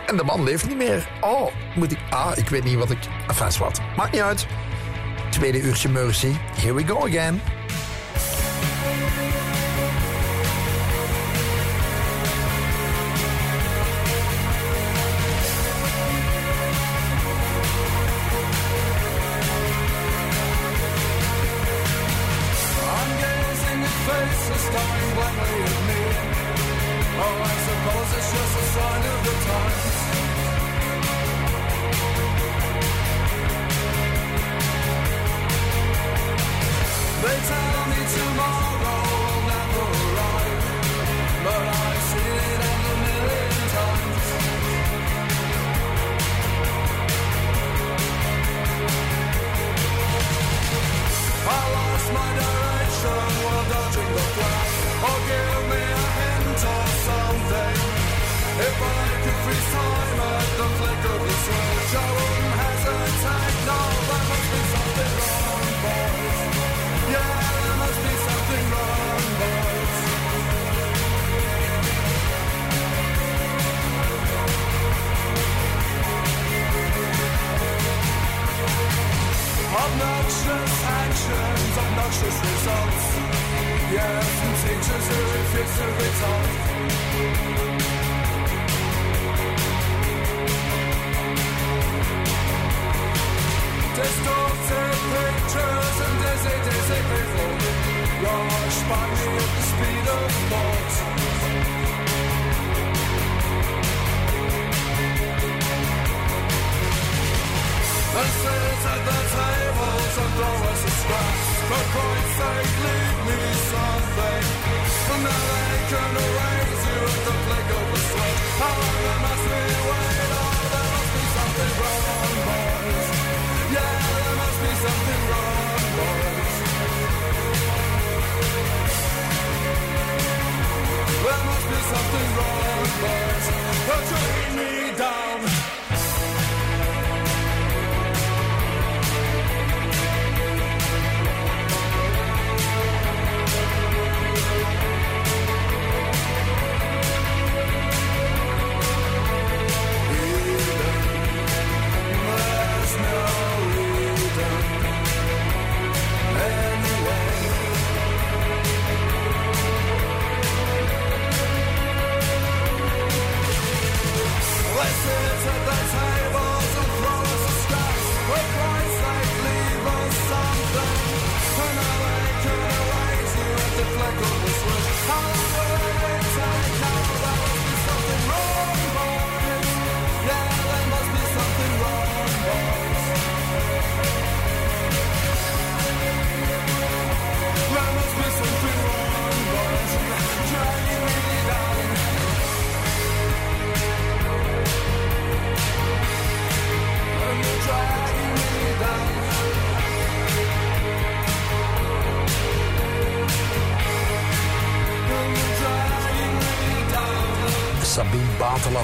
[0.07, 1.11] En de man leeft niet meer.
[1.21, 1.99] Oh, moet ik...
[2.11, 2.99] Ah, ik weet niet wat ik...
[3.29, 3.81] Enfin, zwart.
[3.97, 4.47] Maakt niet uit.
[5.31, 6.33] Tweede uurtje Mercy.
[6.57, 7.41] Here we go again.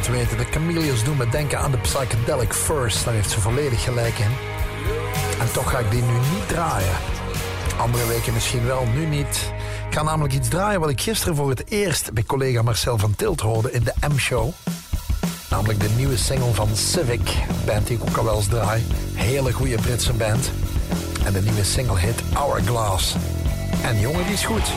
[0.09, 0.39] weten.
[0.39, 3.05] De Camellias doen me denken aan de Psychedelic First.
[3.05, 4.31] Daar heeft ze volledig gelijk in.
[5.41, 6.97] En toch ga ik die nu niet draaien.
[7.79, 9.53] Andere weken misschien wel, nu niet.
[9.89, 12.13] Ik ga namelijk iets draaien wat ik gisteren voor het eerst...
[12.13, 14.51] bij collega Marcel van Tilt hoorde in de M-show.
[15.51, 17.29] Namelijk de nieuwe single van Civic.
[17.49, 18.85] Een band die ik ook al wel eens draai.
[19.15, 20.51] Hele goede Britse band.
[21.25, 23.15] En de nieuwe single hit Hourglass.
[23.83, 24.73] En jongen, die is goed.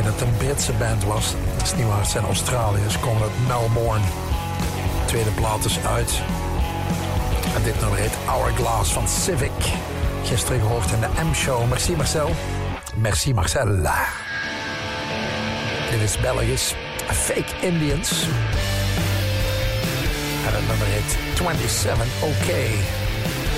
[0.00, 1.34] Dat het een Britse band was.
[1.56, 3.00] Dat is niet waar, het zijn Australiërs.
[3.00, 4.04] Komen uit Melbourne.
[5.06, 6.20] Tweede plaat is uit.
[7.54, 9.50] En dit nummer heet Hourglass van Civic.
[10.24, 11.68] Gisteren gehoord in de M-show.
[11.68, 12.30] Merci Marcel.
[12.94, 14.04] Merci Marcella.
[15.90, 16.74] Dit is Belgisch.
[17.06, 18.26] Fake Indians.
[20.46, 22.48] En het nummer heet 27 OK.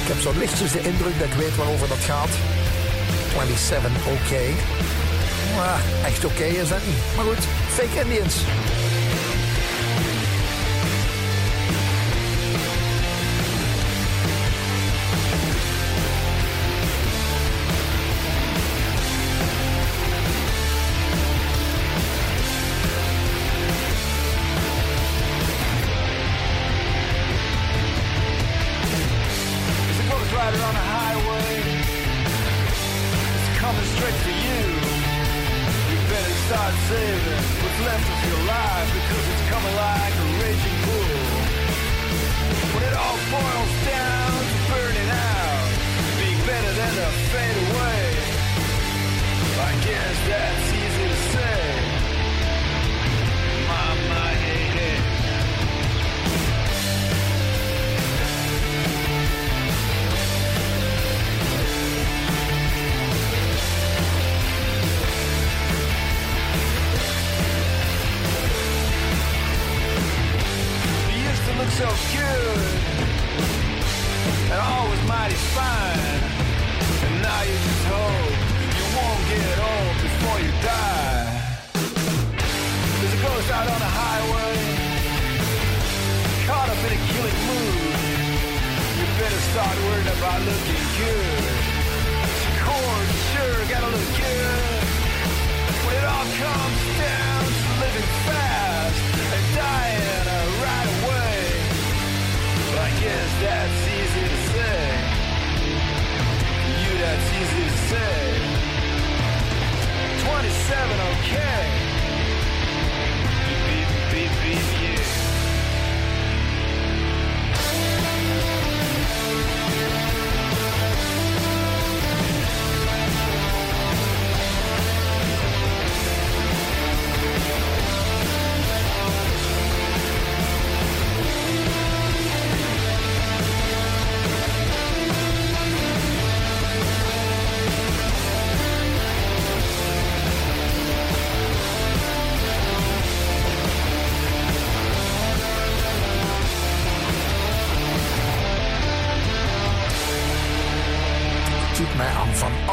[0.03, 2.31] Ik heb zo lichtjes de indruk dat ik weet waarover dat gaat.
[3.35, 4.33] 27 OK.
[5.57, 7.17] Maar echt oké is dat niet.
[7.17, 8.35] Maar goed, Fake Indians.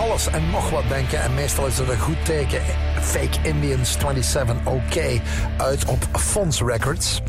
[0.01, 1.21] Alles en nog wat denken.
[1.21, 2.61] En meestal is het een goed teken.
[3.01, 5.21] Fake Indians 27 OK
[5.57, 7.21] uit op Fons Records.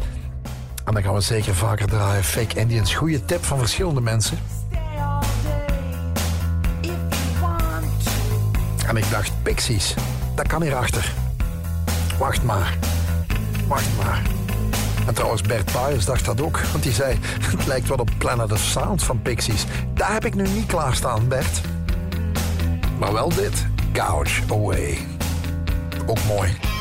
[0.84, 2.24] En dan gaan we zeker vaker draaien.
[2.24, 4.38] Fake Indians, goede tip van verschillende mensen.
[8.86, 9.94] En ik dacht, Pixies,
[10.34, 11.12] dat kan hierachter.
[12.18, 12.78] Wacht maar.
[13.66, 14.22] Wacht maar.
[15.06, 16.58] En trouwens, Bert Baers dacht dat ook.
[16.58, 17.18] Want die zei,
[17.56, 19.64] het lijkt wat op Planet of Sound van Pixies.
[19.94, 21.71] Daar heb ik nu niet klaarstaan, Bert.
[23.02, 23.66] Maar wel dit.
[23.92, 24.98] Gouge Away.
[26.06, 26.71] Ook mooi.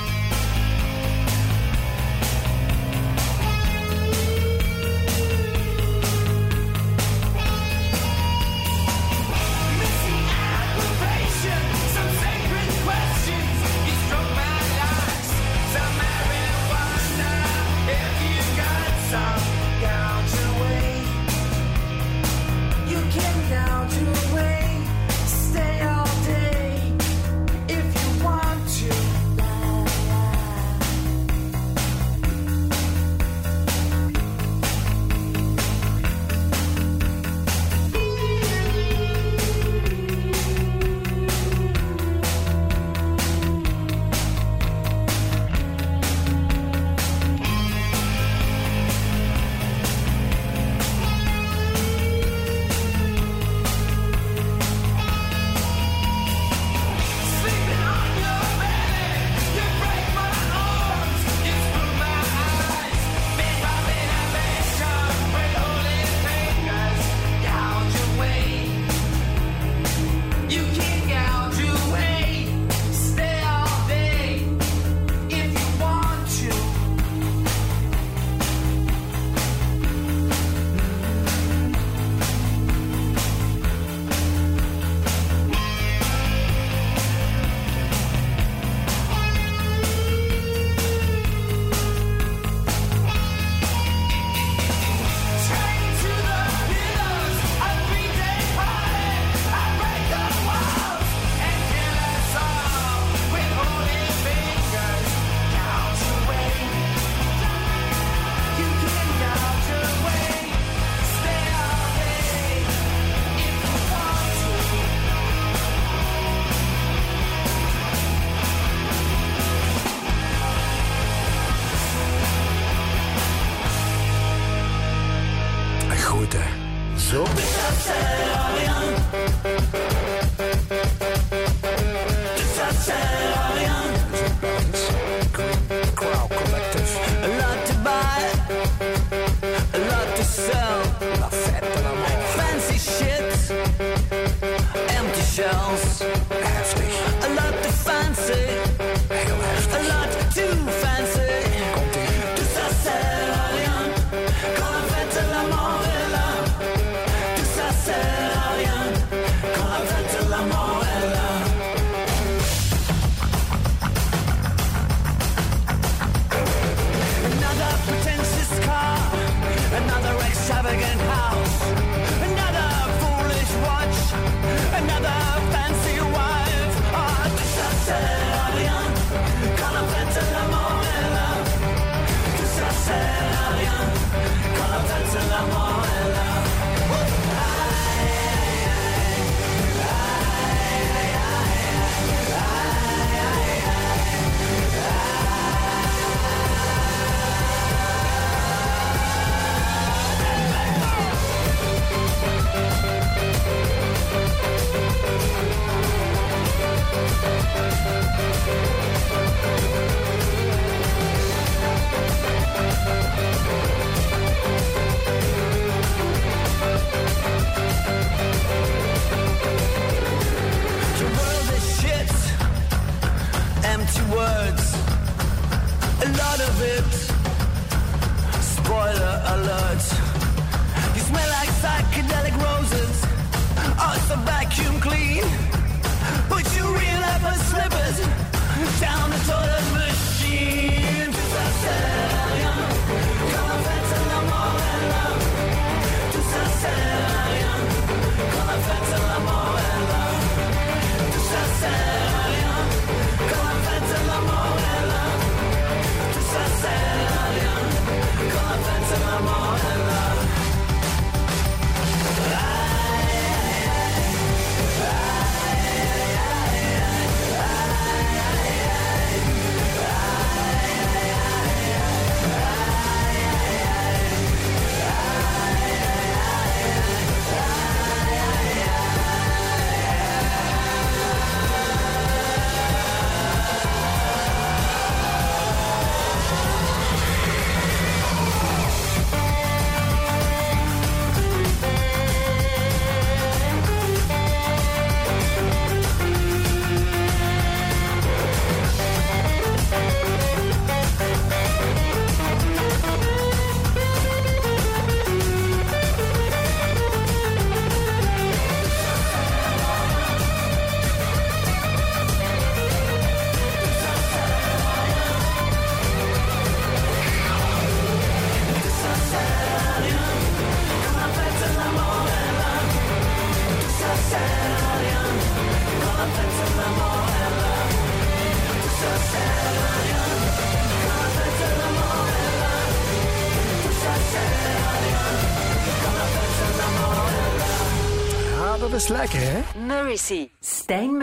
[338.92, 339.60] lekker, hè?
[339.60, 341.00] Morrissey, Stijn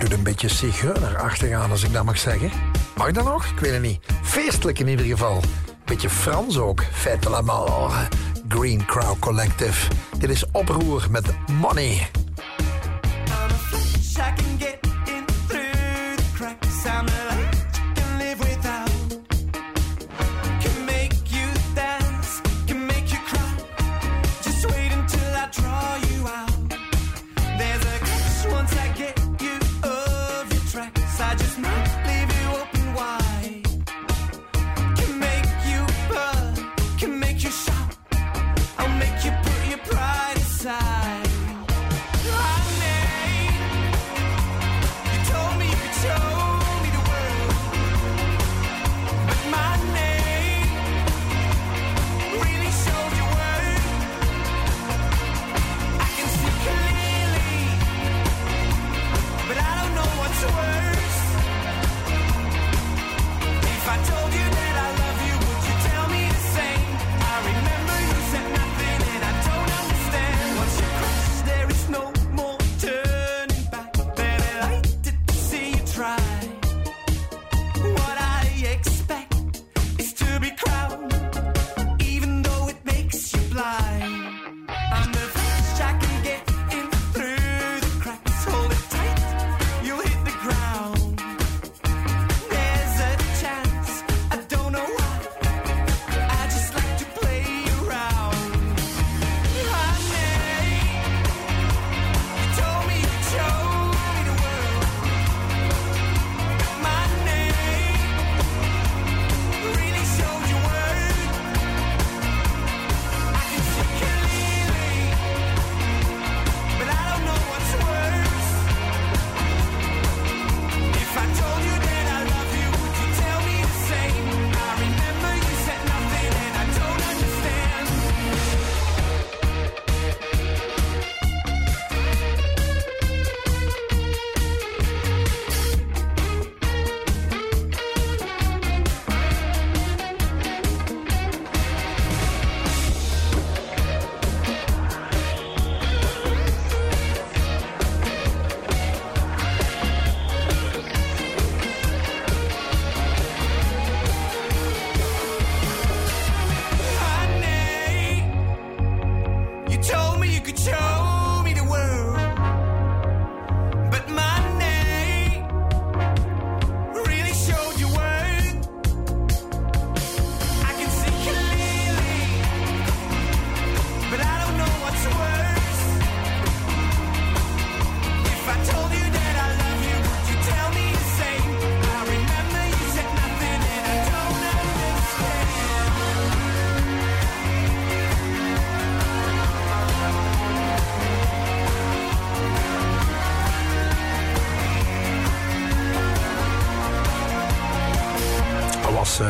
[0.00, 2.50] Doet een beetje zigeunerachtig aan, als ik dat mag zeggen.
[2.96, 3.46] Mag dat nog?
[3.46, 4.00] Ik weet het niet.
[4.22, 5.42] Feestelijk in ieder geval.
[5.84, 6.84] Beetje Frans ook.
[6.92, 8.08] Fête de la mort.
[8.48, 9.90] Green Crow Collective.
[10.18, 11.26] Dit is Oproer met
[11.60, 12.08] Money.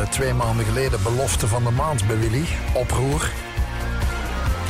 [0.08, 2.44] Twee maanden geleden belofte van de maand bij Willy.
[2.72, 3.30] Oproer.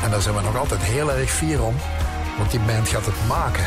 [0.03, 1.75] En daar zijn we nog altijd heel erg fier om.
[2.39, 3.65] Want die band gaat het maken.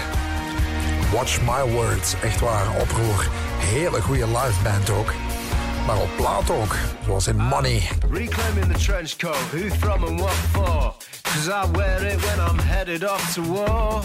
[1.13, 2.15] Watch My Words.
[2.23, 3.27] Echt waar, oproer.
[3.57, 5.13] Hele goede live band ook.
[5.85, 6.75] Maar op plaat ook.
[7.05, 7.89] Zoals in Money.
[8.11, 10.93] Reclaiming the trench coat, who from and what for?
[11.21, 14.01] Cause I wear it when I'm headed off to war.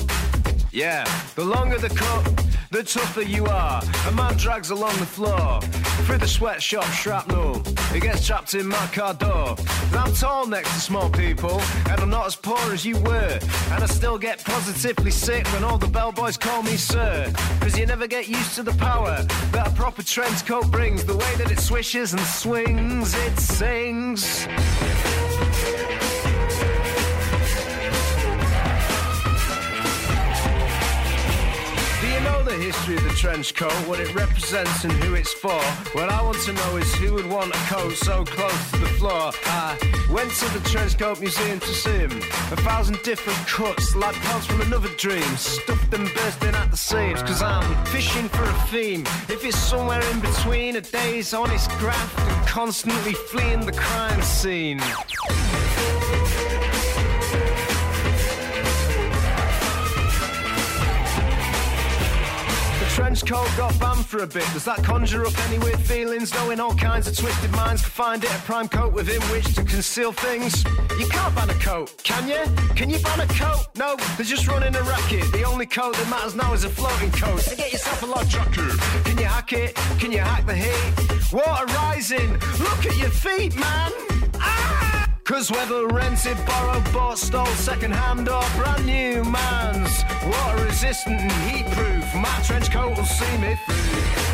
[0.70, 2.24] Yeah, the longer the coat,
[2.70, 3.82] the tougher you are.
[4.06, 5.60] A man drags along the floor,
[6.06, 7.60] through the sweatshop shrapnel.
[7.92, 9.56] He gets trapped in my car door.
[9.92, 11.60] I'm tall next to small people,
[11.90, 13.38] and I'm not as poor as you were.
[13.72, 17.32] And I still get positively sick when all the bellboys call me sir.
[17.60, 21.04] Cause you never get used to the power that a proper trench coat brings.
[21.04, 24.46] The way that it swishes and swings, it sings.
[32.66, 35.62] History of the trench coat, what it represents and who it's for?
[35.92, 38.88] What I want to know is who would want a coat so close to the
[38.98, 39.30] floor.
[39.44, 39.78] I
[40.10, 42.10] went to the trench coat museum to see him.
[42.50, 47.22] A thousand different cuts, like parts from another dream, stuffed and bursting at the seams.
[47.22, 49.02] Cause I'm fishing for a theme.
[49.28, 54.80] If it's somewhere in between a day's honest graft and constantly fleeing the crime scene.
[62.96, 64.48] Trench coat got banned for a bit.
[64.54, 66.32] Does that conjure up any weird feelings?
[66.32, 69.64] Knowing all kinds of twisted minds can find it a prime coat within which to
[69.64, 70.64] conceal things.
[70.98, 72.42] You can't ban a coat, can you?
[72.74, 73.66] Can you ban a coat?
[73.76, 75.30] No, they're just running a racket.
[75.30, 77.40] The only coat that matters now is a floating coat.
[77.40, 78.78] So get yourself a log jacket.
[79.04, 79.74] Can you hack it?
[80.00, 81.32] Can you hack the heat?
[81.34, 82.32] Water rising.
[82.60, 83.92] Look at your feet, man.
[85.26, 91.32] Cause whether rented, borrowed, bought, stole, second hand or brand new man's water resistant and
[91.50, 94.25] heat proof, my trench coat will see me through.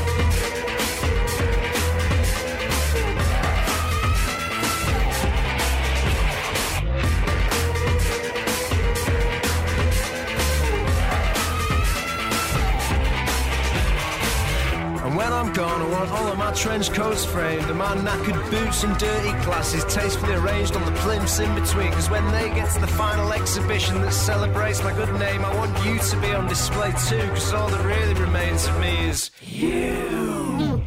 [15.22, 18.82] When I'm gone, I want all of my trench coats framed, and my knackered boots
[18.82, 21.92] and dirty glasses tastefully arranged on the plimps in between.
[21.92, 25.72] Cause when they get to the final exhibition that celebrates my good name, I want
[25.86, 27.28] you to be on display too.
[27.28, 30.82] Cause all that really remains of me is you.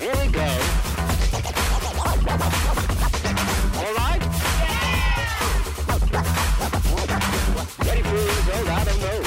[0.00, 0.48] Here we go.
[3.82, 4.22] All right?
[7.84, 8.68] Ready for result?
[8.68, 9.23] I don't know.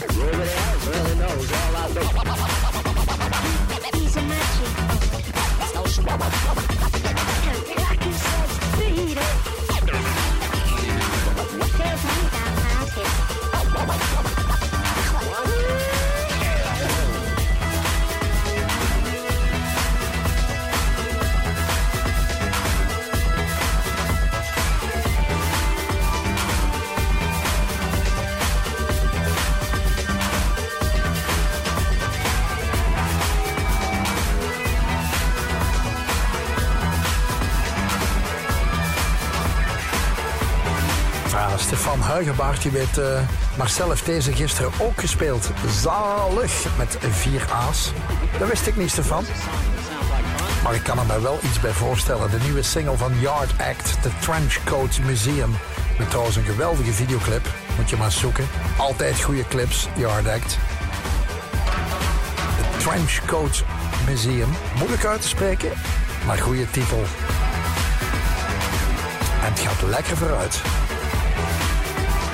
[0.00, 2.06] Nobody else really knows all I know.
[3.98, 4.70] He's a magic.
[7.76, 8.48] Like you said,
[8.78, 9.32] beat it.
[11.78, 14.37] There's me that magic.
[41.88, 43.20] Ja, Stefan Huigenbaard, je weet, eh,
[43.56, 45.50] Marcel heeft deze gisteren ook gespeeld.
[45.80, 47.92] Zalig, met vier A's.
[48.38, 49.24] Dat wist ik niet, Stefan.
[50.62, 52.30] Maar ik kan er wel iets bij voorstellen.
[52.30, 55.56] De nieuwe single van Yard Act, The Trenchcoat Museum.
[55.98, 57.46] Met trouwens een geweldige videoclip.
[57.76, 58.48] Moet je maar zoeken.
[58.76, 60.58] Altijd goede clips, Yard Act.
[62.56, 63.64] The Trenchcoat
[64.06, 64.48] Museum.
[64.78, 65.70] Moeilijk uit te spreken,
[66.26, 67.02] maar goede titel.
[69.44, 70.62] En het gaat lekker vooruit.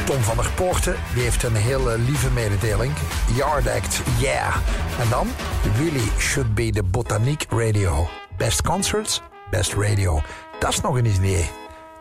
[0.05, 2.93] Tom van der Poorten die heeft een hele lieve mededeling.
[3.35, 4.57] Yard Act, yeah.
[5.01, 5.29] En dan
[5.77, 8.09] Willy should be the Botaniek Radio.
[8.37, 10.23] Best concerts, best radio.
[10.59, 11.51] Dat is nog een idee.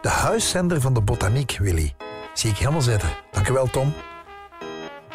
[0.01, 1.93] De huiszender van de Botaniek, Willy.
[2.33, 3.09] Zie ik helemaal zitten.
[3.31, 3.93] Dankjewel, Tom.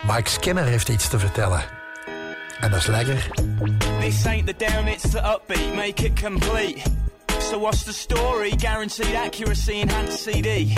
[0.07, 1.65] Mike Skinner heeft iets te vertellen.
[2.61, 3.29] En dat is lekker.
[4.01, 6.83] This ain't the down, it's the upbeat, make it complete.
[7.49, 8.51] So what's the story?
[8.51, 10.77] Guaranteed accuracy, enhanced CD.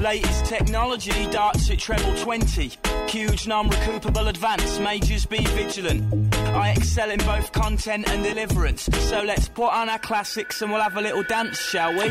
[0.00, 2.72] Latest technology, darts at treble 20.
[3.08, 6.34] Huge non-recoupable advance, majors be vigilant.
[6.34, 8.88] I excel in both content and deliverance.
[9.10, 12.10] So let's put on our classics and we'll have a little dance, shall we?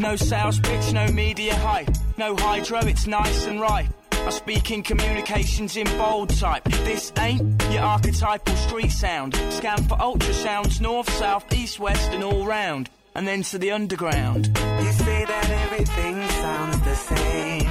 [0.00, 1.90] No sales pitch, no media hype.
[2.16, 3.90] No hydro, it's nice and right.
[4.10, 6.64] I speak in communications in bold type.
[6.64, 9.34] This ain't your archetypal street sound.
[9.50, 14.46] Scan for ultrasounds, north, south, east, west, and all round and then to the underground.
[14.46, 17.68] You say that everything sounds the same.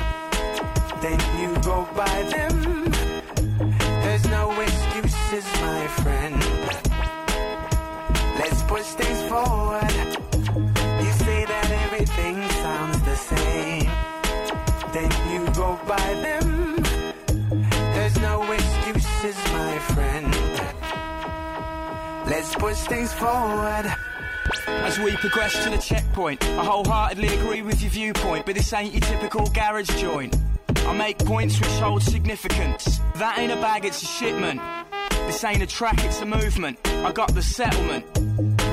[1.02, 2.92] Then you go by them.
[4.04, 6.40] There's no excuses, my friend.
[8.40, 9.94] Let's push things forward.
[11.04, 13.90] You say that everything sounds the same.
[14.94, 16.84] Then you go by them.
[17.96, 20.34] There's no excuses, my friend.
[22.28, 23.94] Let's push things forward.
[24.84, 28.94] As we progress to the checkpoint, I wholeheartedly agree with your viewpoint, but this ain't
[28.94, 30.36] your typical garage joint.
[30.86, 33.00] I make points which hold significance.
[33.16, 34.60] That ain't a bag, it's a shipment.
[35.26, 36.78] This ain't a track, it's a movement.
[36.86, 38.06] I got the settlement.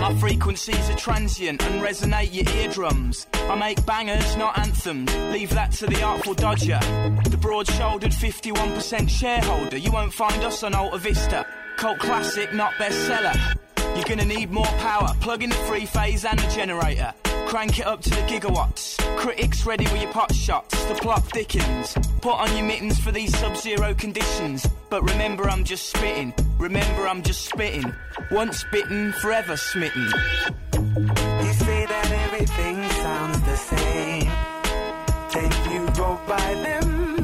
[0.00, 3.28] My frequencies are transient and resonate your eardrums.
[3.34, 5.14] I make bangers, not anthems.
[5.30, 6.80] Leave that to the artful dodger.
[7.28, 9.76] The broad shouldered 51% shareholder.
[9.76, 11.46] You won't find us on Alta Vista.
[11.76, 13.56] Cult classic, not bestseller.
[13.94, 15.14] You're gonna need more power.
[15.20, 17.12] Plug in the three phase and the generator.
[17.46, 18.96] Crank it up to the gigawatts.
[19.16, 20.84] Critics ready with your pot shots.
[20.84, 21.94] The plot thickens.
[22.20, 24.66] Put on your mittens for these sub zero conditions.
[24.88, 26.32] But remember, I'm just spitting.
[26.58, 27.92] Remember, I'm just spitting.
[28.30, 30.06] Once bitten, forever smitten.
[30.74, 34.30] You say that everything sounds the same.
[35.32, 37.16] Then you go by them.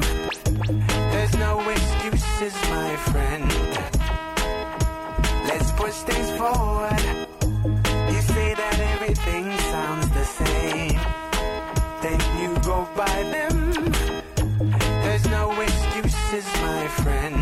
[1.11, 3.46] There's no excuses, my friend.
[5.97, 7.01] Push things forward.
[8.13, 10.99] You say that everything sounds the same.
[12.03, 13.91] Then you go by them.
[15.03, 17.39] There's no excuses, my friend.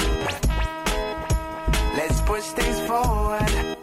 [1.98, 3.78] Let's push things forward.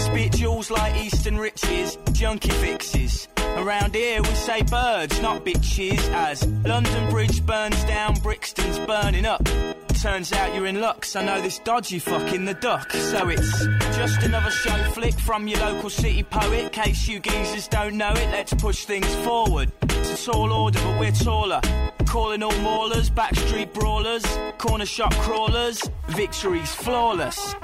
[0.00, 3.28] Spit jewels like Eastern riches, junkie fixes.
[3.56, 9.42] Around here we say birds, not bitches, as London Bridge burns down, Brixton's burning up.
[10.00, 12.90] Turns out you're in luck, I know this dodgy fucking the duck.
[12.90, 13.66] So it's
[13.96, 16.72] just another show flick from your local city poet.
[16.72, 19.70] Case you geezers don't know it, let's push things forward.
[19.82, 21.60] It's a tall order, but we're taller.
[22.06, 24.24] Calling all maulers, backstreet brawlers,
[24.58, 25.82] corner shop crawlers.
[26.08, 27.54] Victory's flawless.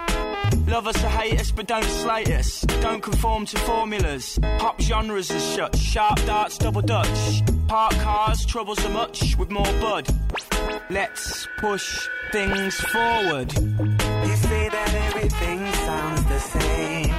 [0.66, 2.62] Love us or hate us, but don't slate us.
[2.82, 4.38] Don't conform to formulas.
[4.58, 5.76] Pop genres are shut.
[5.76, 7.42] Sharp darts, double dutch.
[7.68, 10.08] Park cars, troubles are much with more bud.
[10.90, 13.52] Let's push things forward.
[13.54, 17.14] You say that everything sounds the same.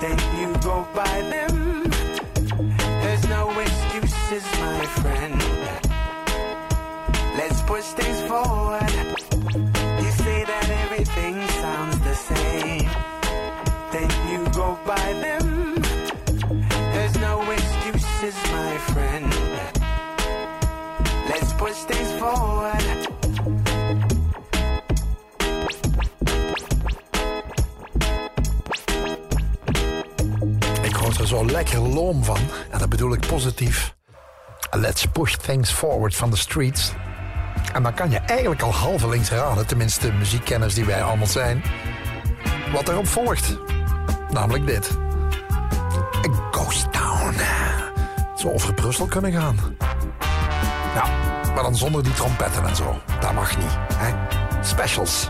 [0.00, 1.84] Then you go by them.
[3.02, 5.40] There's no excuses, my friend.
[7.36, 8.89] Let's push things forward.
[31.30, 32.38] Zo lekker loom van.
[32.70, 33.94] En dat bedoel ik positief.
[34.70, 36.92] Let's push things forward van de streets.
[37.72, 41.62] En dan kan je eigenlijk al halvelings raden, tenminste muziekkenners die wij allemaal zijn,
[42.72, 43.56] wat erop volgt.
[44.30, 44.90] Namelijk dit.
[46.28, 47.34] A ghost town.
[48.34, 49.56] Zou over Brussel kunnen gaan.
[50.94, 51.04] Ja,
[51.54, 53.00] maar dan zonder die trompetten en zo.
[53.20, 53.76] Dat mag niet.
[53.94, 54.14] Hè?
[54.62, 55.28] Specials.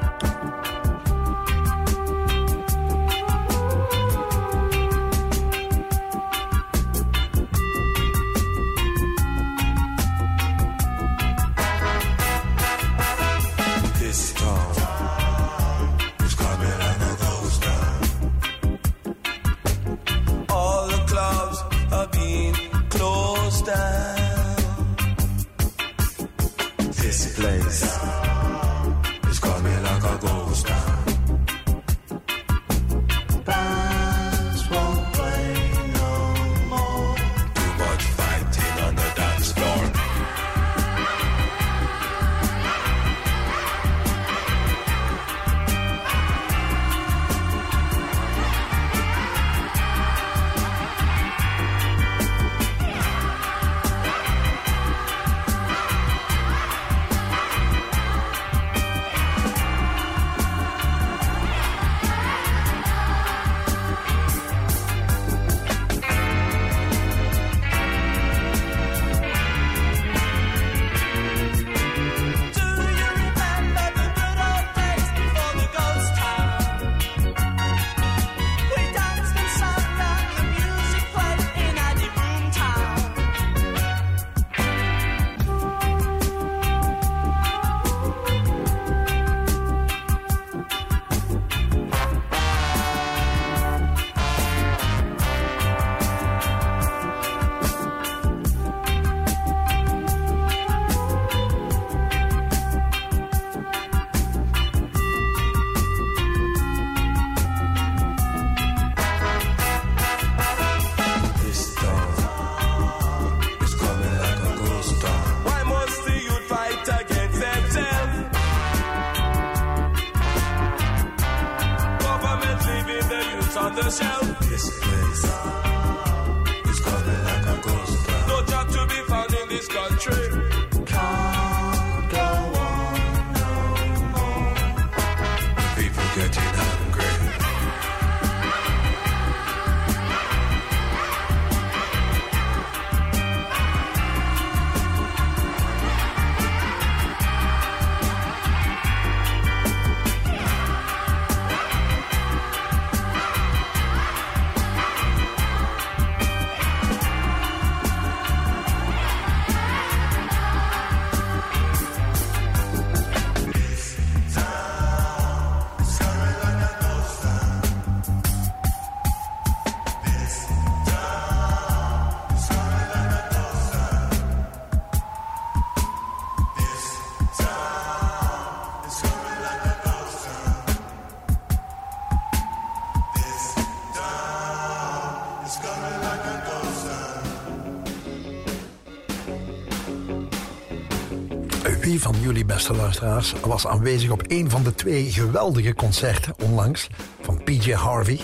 [192.31, 196.89] Jullie, beste luisteraars, was aanwezig op een van de twee geweldige concerten onlangs
[197.21, 198.21] van PJ Harvey,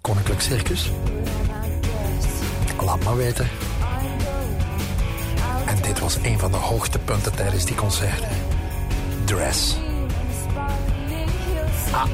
[0.00, 0.90] Koninklijk Circus?
[2.80, 3.48] Laat maar weten.
[5.66, 8.28] En dit was een van de hoogtepunten tijdens die concerten.
[9.24, 9.76] Dress.
[11.92, 12.04] Ah.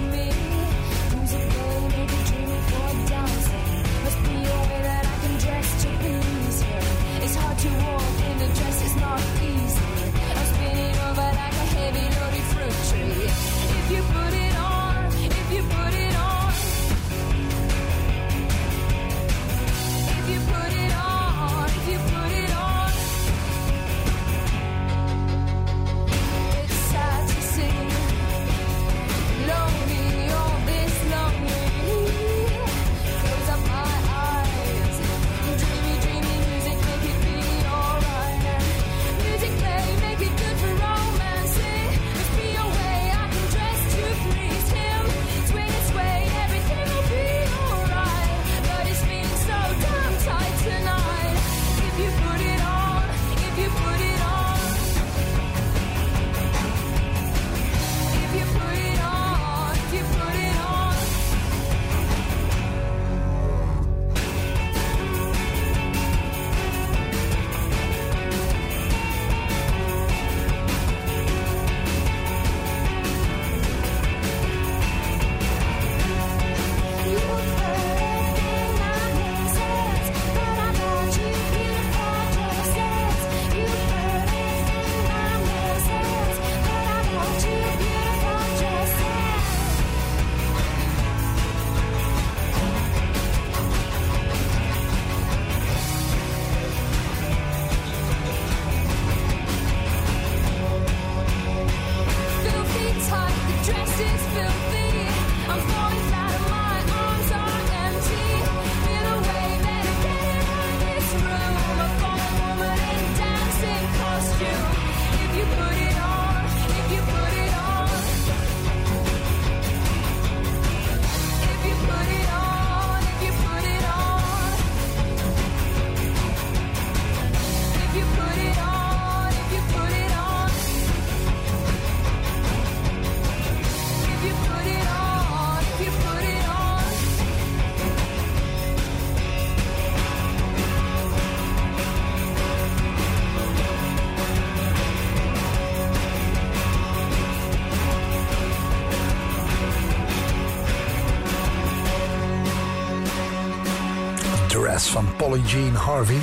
[155.33, 156.21] Polly Jean Harvey.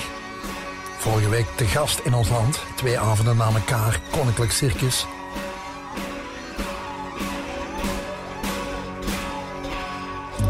[0.97, 2.59] Vorige week te gast in ons land.
[2.75, 5.05] Twee avonden na elkaar, Koninklijk Circus.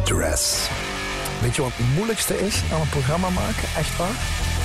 [0.03, 0.69] Dress.
[1.41, 3.67] Weet je wat het moeilijkste is aan een programma maken?
[3.77, 4.15] Echt waar?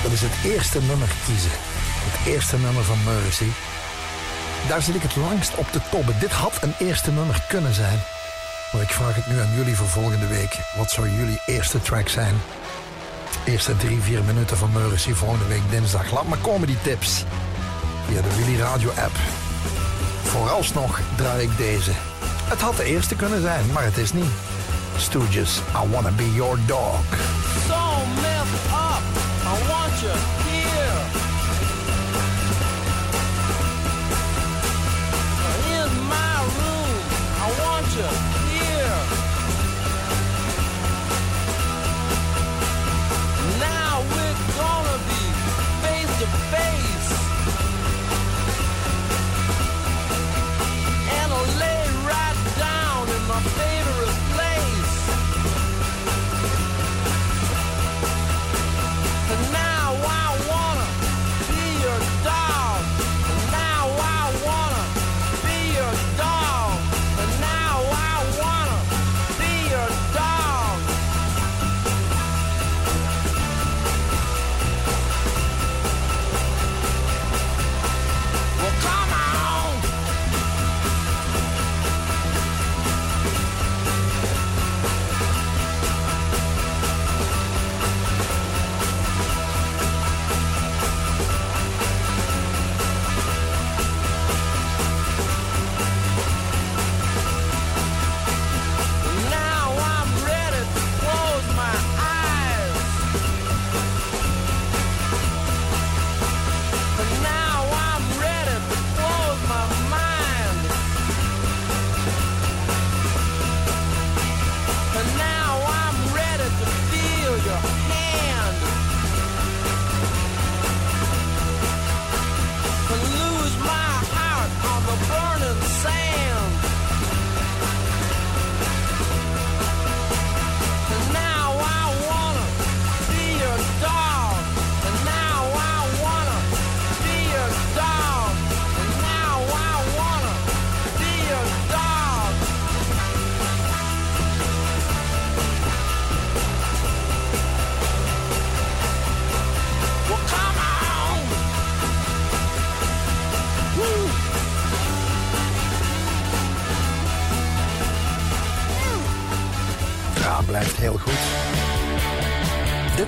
[0.03, 1.51] Dat is het eerste nummer kiezen.
[2.09, 3.49] Het eerste nummer van Mercy.
[4.67, 6.19] Daar zit ik het langst op te tobben.
[6.19, 7.99] Dit had een eerste nummer kunnen zijn.
[8.71, 10.57] Maar ik vraag het nu aan jullie voor volgende week.
[10.77, 12.35] Wat zou jullie eerste track zijn?
[13.45, 16.11] Eerste drie, vier minuten van Mercy volgende week dinsdag.
[16.11, 17.23] Laat maar komen die tips.
[18.07, 19.15] Via de Willy Radio app.
[20.23, 21.91] Vooralsnog draai ik deze.
[22.43, 24.31] Het had de eerste kunnen zijn, maar het is niet.
[24.97, 27.24] Stooges, I wanna be your dog.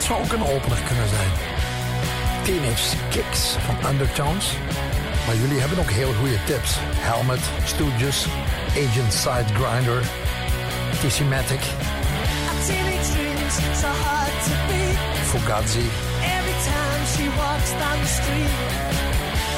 [0.08, 1.32] Zou ook een opener kunnen zijn.
[2.44, 4.46] Teenage Kicks van Undertones.
[5.26, 6.72] Maar jullie hebben ook heel goede tips.
[7.10, 8.28] Helmet, Stooges,
[8.84, 10.02] Agent Side Grinder,
[14.68, 14.98] beat.
[15.32, 15.88] Fugazi,
[16.36, 18.54] Every time she walks down the street,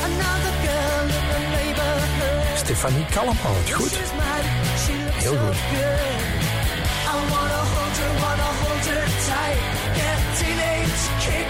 [0.09, 2.57] another girl in the neighborhood.
[2.63, 3.05] Stefanie
[3.77, 3.93] goed.
[5.23, 5.57] Heel goed.
[7.11, 9.78] I wanna hold her, wanna hold her tight.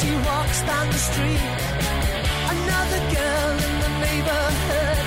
[0.00, 1.42] she walks down the street,
[2.54, 4.98] another girl in the neighborhood.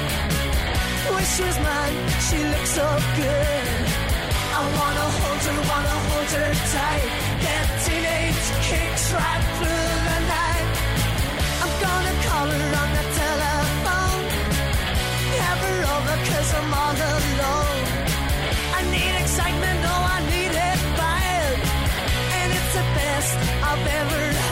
[1.13, 1.97] Wish she was mine,
[2.27, 2.87] she looks so
[3.21, 3.81] good.
[4.57, 7.05] I wanna hold her, wanna hold her tight.
[7.45, 10.67] Get teenage kicks right through the night.
[11.63, 14.23] I'm gonna call her on the telephone.
[15.43, 17.81] Have her over 'cause I'm all alone.
[18.77, 21.53] I need excitement, oh, I need it bad.
[22.39, 23.37] And it's the best
[23.69, 24.48] I've ever had.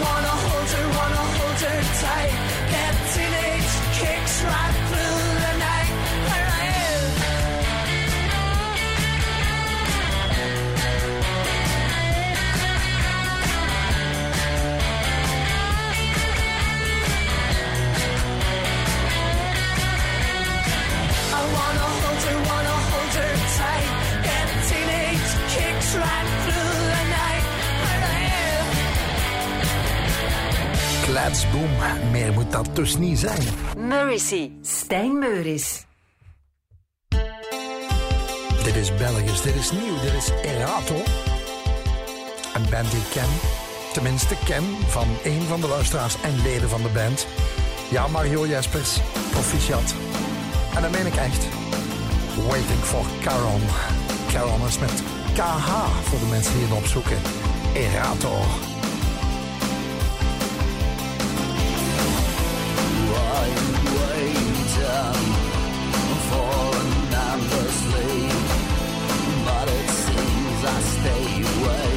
[0.00, 2.32] Wanna hold her, wanna hold her tight.
[2.72, 4.81] Get teenage kicks right
[31.22, 31.70] Kletsboom.
[32.10, 33.42] Meer moet dat dus niet zijn.
[33.76, 35.86] Mercy, Stijn Meuris.
[38.64, 40.94] Dit is Belgisch, dit is nieuw, dit is Erato.
[42.54, 43.28] Een band die ik ken,
[43.92, 47.26] tenminste ken van een van de luisteraars en leden van de band.
[47.90, 49.00] Ja, Mario Jespers,
[49.30, 49.94] proficiat.
[50.74, 51.48] En dat meen ik echt.
[52.48, 53.62] Waiting for Caron.
[54.32, 55.02] Caron is met
[55.34, 55.68] KH
[56.02, 57.18] voor de mensen die het opzoeken.
[57.74, 58.71] Erato.
[70.74, 71.92] I stay away.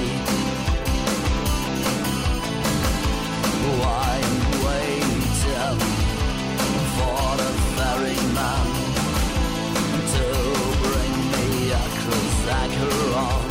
[6.96, 8.68] For the ferryman
[10.14, 10.28] to
[10.84, 11.46] bring me
[12.48, 13.45] Acheron.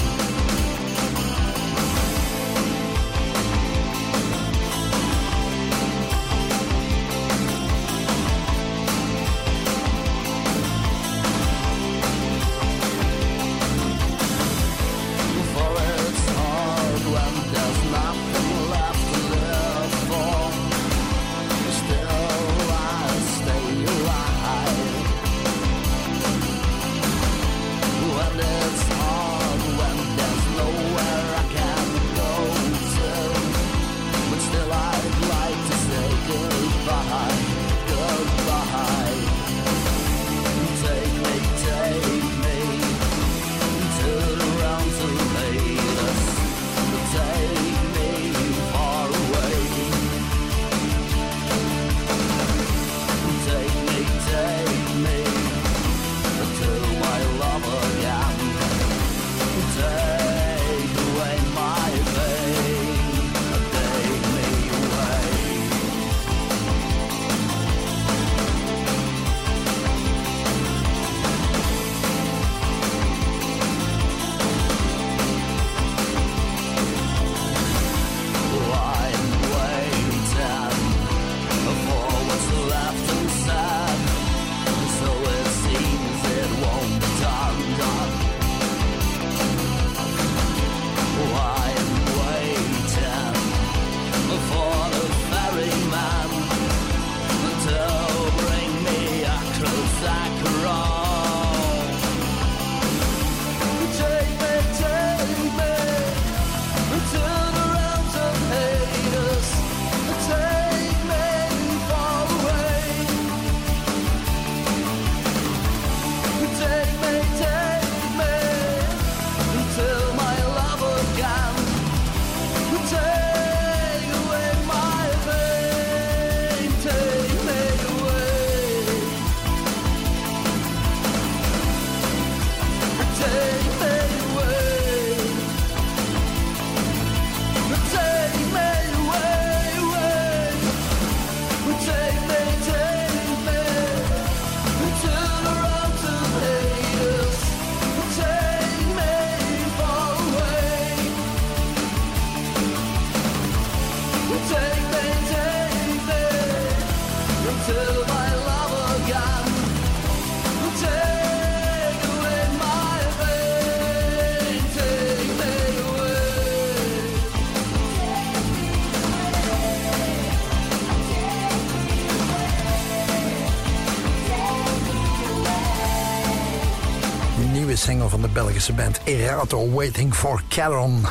[178.35, 181.07] Belgische band Erato Waiting for Caron.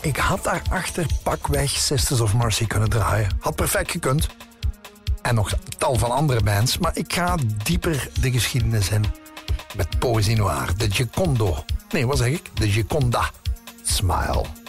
[0.00, 3.28] Ik had daarachter pakweg Sisters of Mercy kunnen draaien.
[3.40, 4.28] Had perfect gekund.
[5.22, 9.04] En nog tal van andere bands, maar ik ga dieper de geschiedenis in.
[9.76, 11.64] Met Poesie Noir, de Giocondo.
[11.90, 12.50] Nee, wat zeg ik?
[12.54, 13.30] De Gioconda.
[13.82, 14.59] Smile.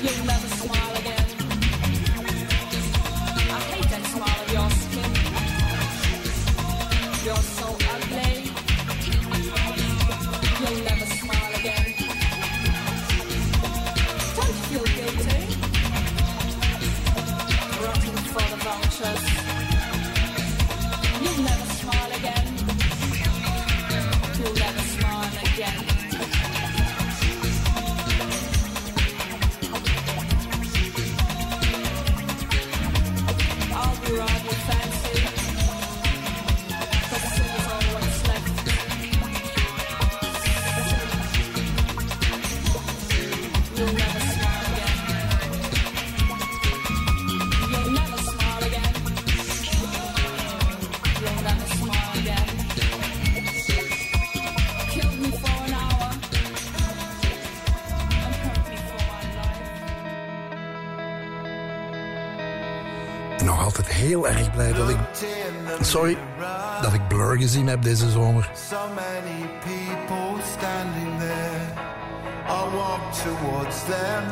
[0.00, 0.89] You never not swine.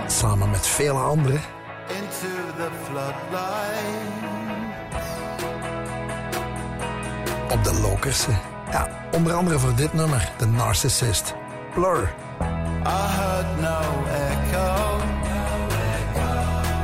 [0.06, 1.40] Samen met vele anderen.
[1.88, 2.68] Into the
[7.50, 8.38] Op de Lokersen.
[8.70, 11.34] Ja, onder andere voor dit nummer, The Narcissist.
[11.74, 12.14] Blur.
[12.86, 14.98] I heard no echo.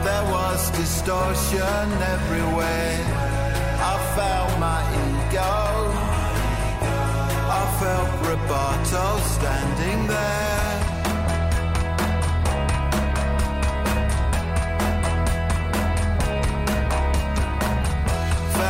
[0.02, 2.98] There was distortion everywhere.
[3.80, 5.90] I felt my ego.
[7.48, 10.43] I felt Roberto standing there.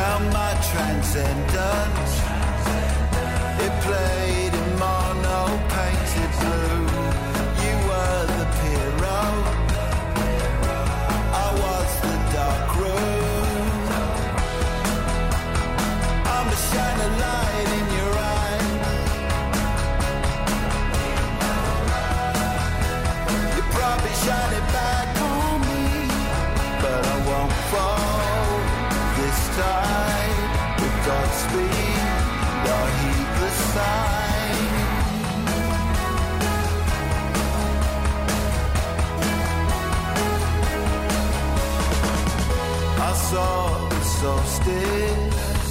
[0.05, 2.12] Found my transcendence.
[3.64, 4.24] It played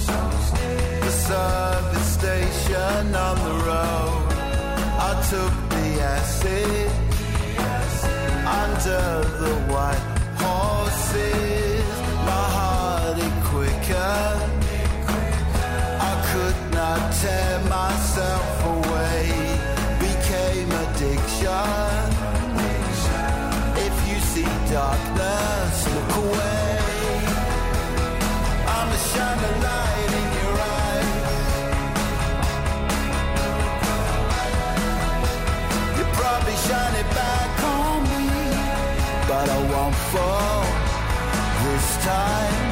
[0.06, 4.32] solstice, the station on the road.
[5.08, 6.90] I took the acid
[8.46, 10.13] under the white
[42.04, 42.66] time.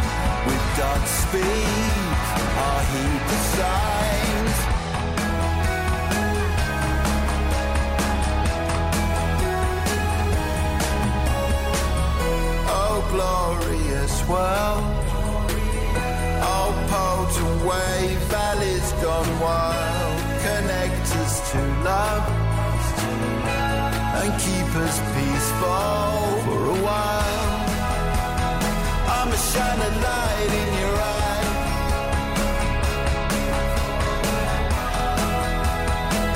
[0.46, 2.06] With Godspeed,
[2.64, 4.56] I'll heed the signs.
[12.78, 14.84] Oh, glorious world.
[16.52, 20.18] Oh, potent wave, valleys gone wild.
[20.46, 22.24] Connect us to love
[24.20, 27.11] and keep us peaceful for a while.
[29.54, 31.44] I'm a light in your eye.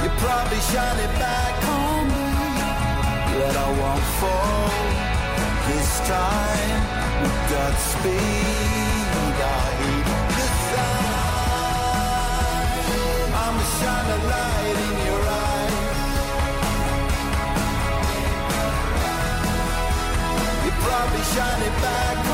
[0.02, 2.28] You probably shine it back on me,
[3.38, 4.68] but I won't fall
[5.68, 6.80] this time.
[7.22, 8.12] With Godspeed,
[9.40, 10.06] I heed
[10.36, 11.16] the sign.
[13.32, 15.72] I'ma shine a light in your eye.
[20.66, 22.25] You probably shine it back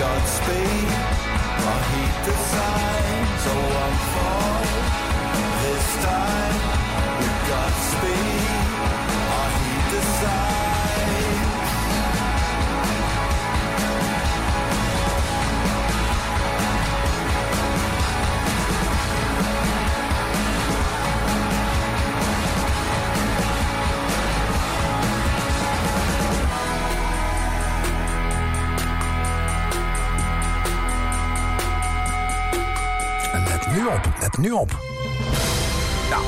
[0.00, 0.88] Godspeed,
[1.68, 3.44] I'll heed the signs.
[3.44, 4.64] Oh, I won't fall
[5.60, 6.56] this time.
[7.18, 8.49] With Godspeed,
[33.80, 34.70] nu op, let nu op.
[36.10, 36.22] Nou.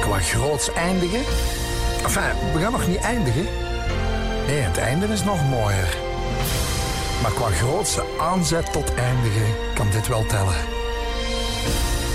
[0.00, 1.22] Qua groots eindigen.
[2.02, 3.46] Enfin, we gaan nog niet eindigen.
[4.46, 5.96] Nee, het einde is nog mooier.
[7.22, 10.60] Maar qua grootste aanzet tot eindigen kan dit wel tellen.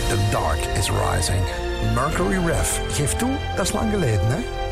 [0.09, 1.43] The Dark is Rising.
[1.93, 2.79] Mercury Rev.
[2.89, 4.64] Geef toe, dat is lang geleden, hè?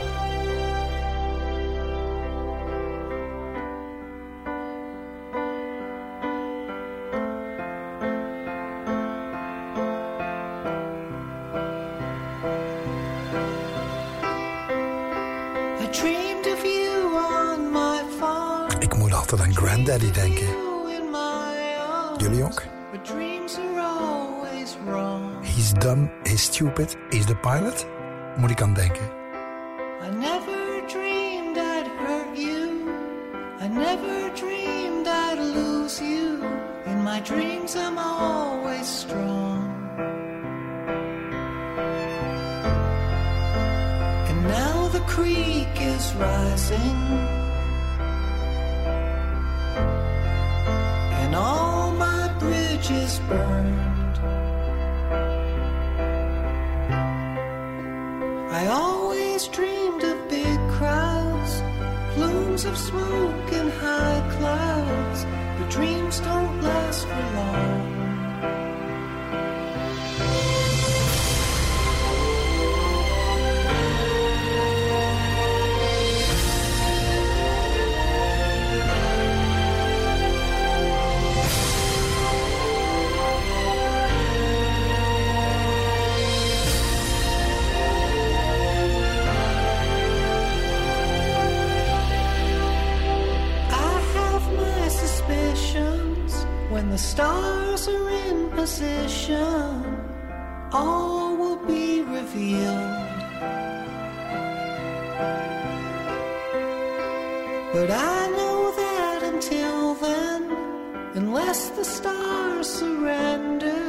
[20.14, 20.48] Denken.
[22.18, 22.64] Jullie ook?
[25.42, 27.86] He's dumb, he's stupid, he's the pilot?
[28.38, 29.10] Moet ik aan denken.
[30.02, 32.88] I never dreamed I'd hurt you.
[33.60, 36.40] I never dreamed I'd lose you.
[36.86, 39.72] In my dreams, I'm always strong.
[44.30, 47.33] And now the creek is rising.
[51.34, 54.18] And all my bridges burned.
[58.52, 61.64] I always dreamed of big crowds,
[62.14, 65.26] plumes of smoke and high clouds.
[65.58, 68.83] But dreams don't last for long.
[98.64, 99.84] Position,
[100.72, 103.20] all will be revealed.
[107.74, 110.42] But I know that until then,
[111.14, 113.84] unless the stars surrender,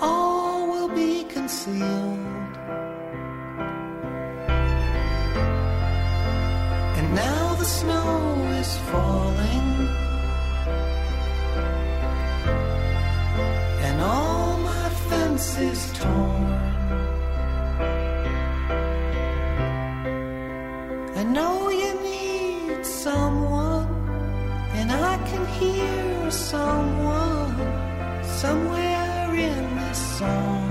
[0.00, 2.54] all will be concealed.
[6.98, 8.12] And now the snow
[8.62, 9.67] is falling,
[15.38, 16.46] my fences torn.
[21.14, 23.86] I know you need someone,
[24.74, 27.56] and I can hear someone
[28.24, 30.67] somewhere in this song.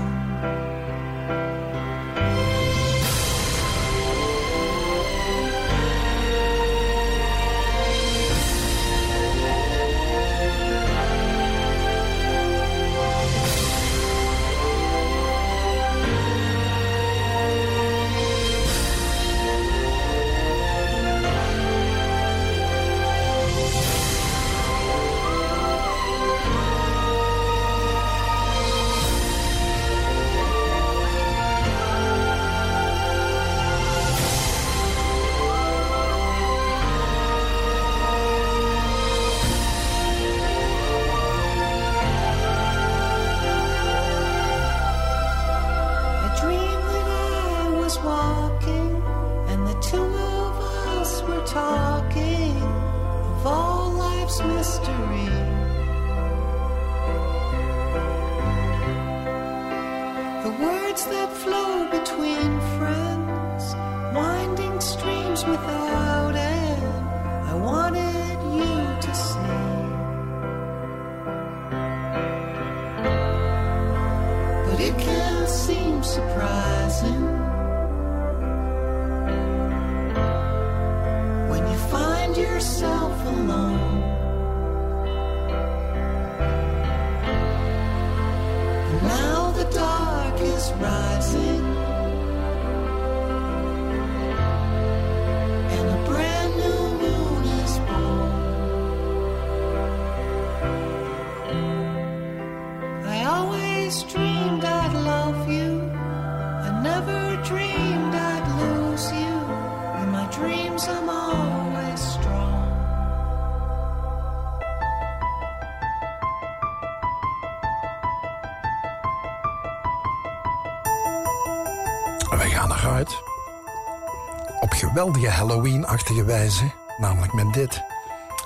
[124.98, 126.70] Geweldige Halloween-achtige wijze.
[126.96, 127.82] Namelijk met dit.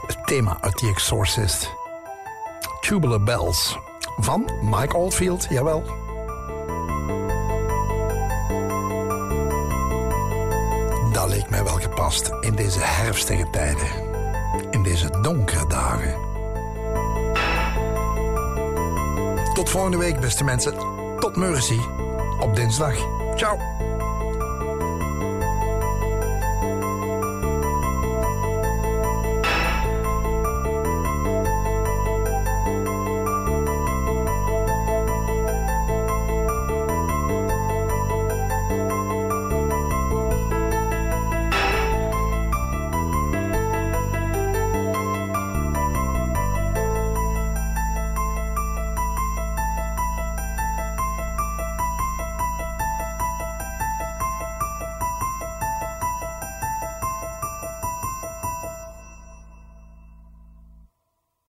[0.07, 1.71] Het thema uit The Exorcist.
[2.81, 3.79] Tubular Bells.
[4.17, 5.83] Van Mike Oldfield, jawel.
[11.13, 13.89] Dat leek mij wel gepast in deze herfstige tijden.
[14.71, 16.15] In deze donkere dagen.
[19.55, 20.75] Tot volgende week, beste mensen.
[21.19, 21.81] Tot Mercy.
[22.41, 22.95] Op dinsdag.
[23.35, 23.72] Ciao.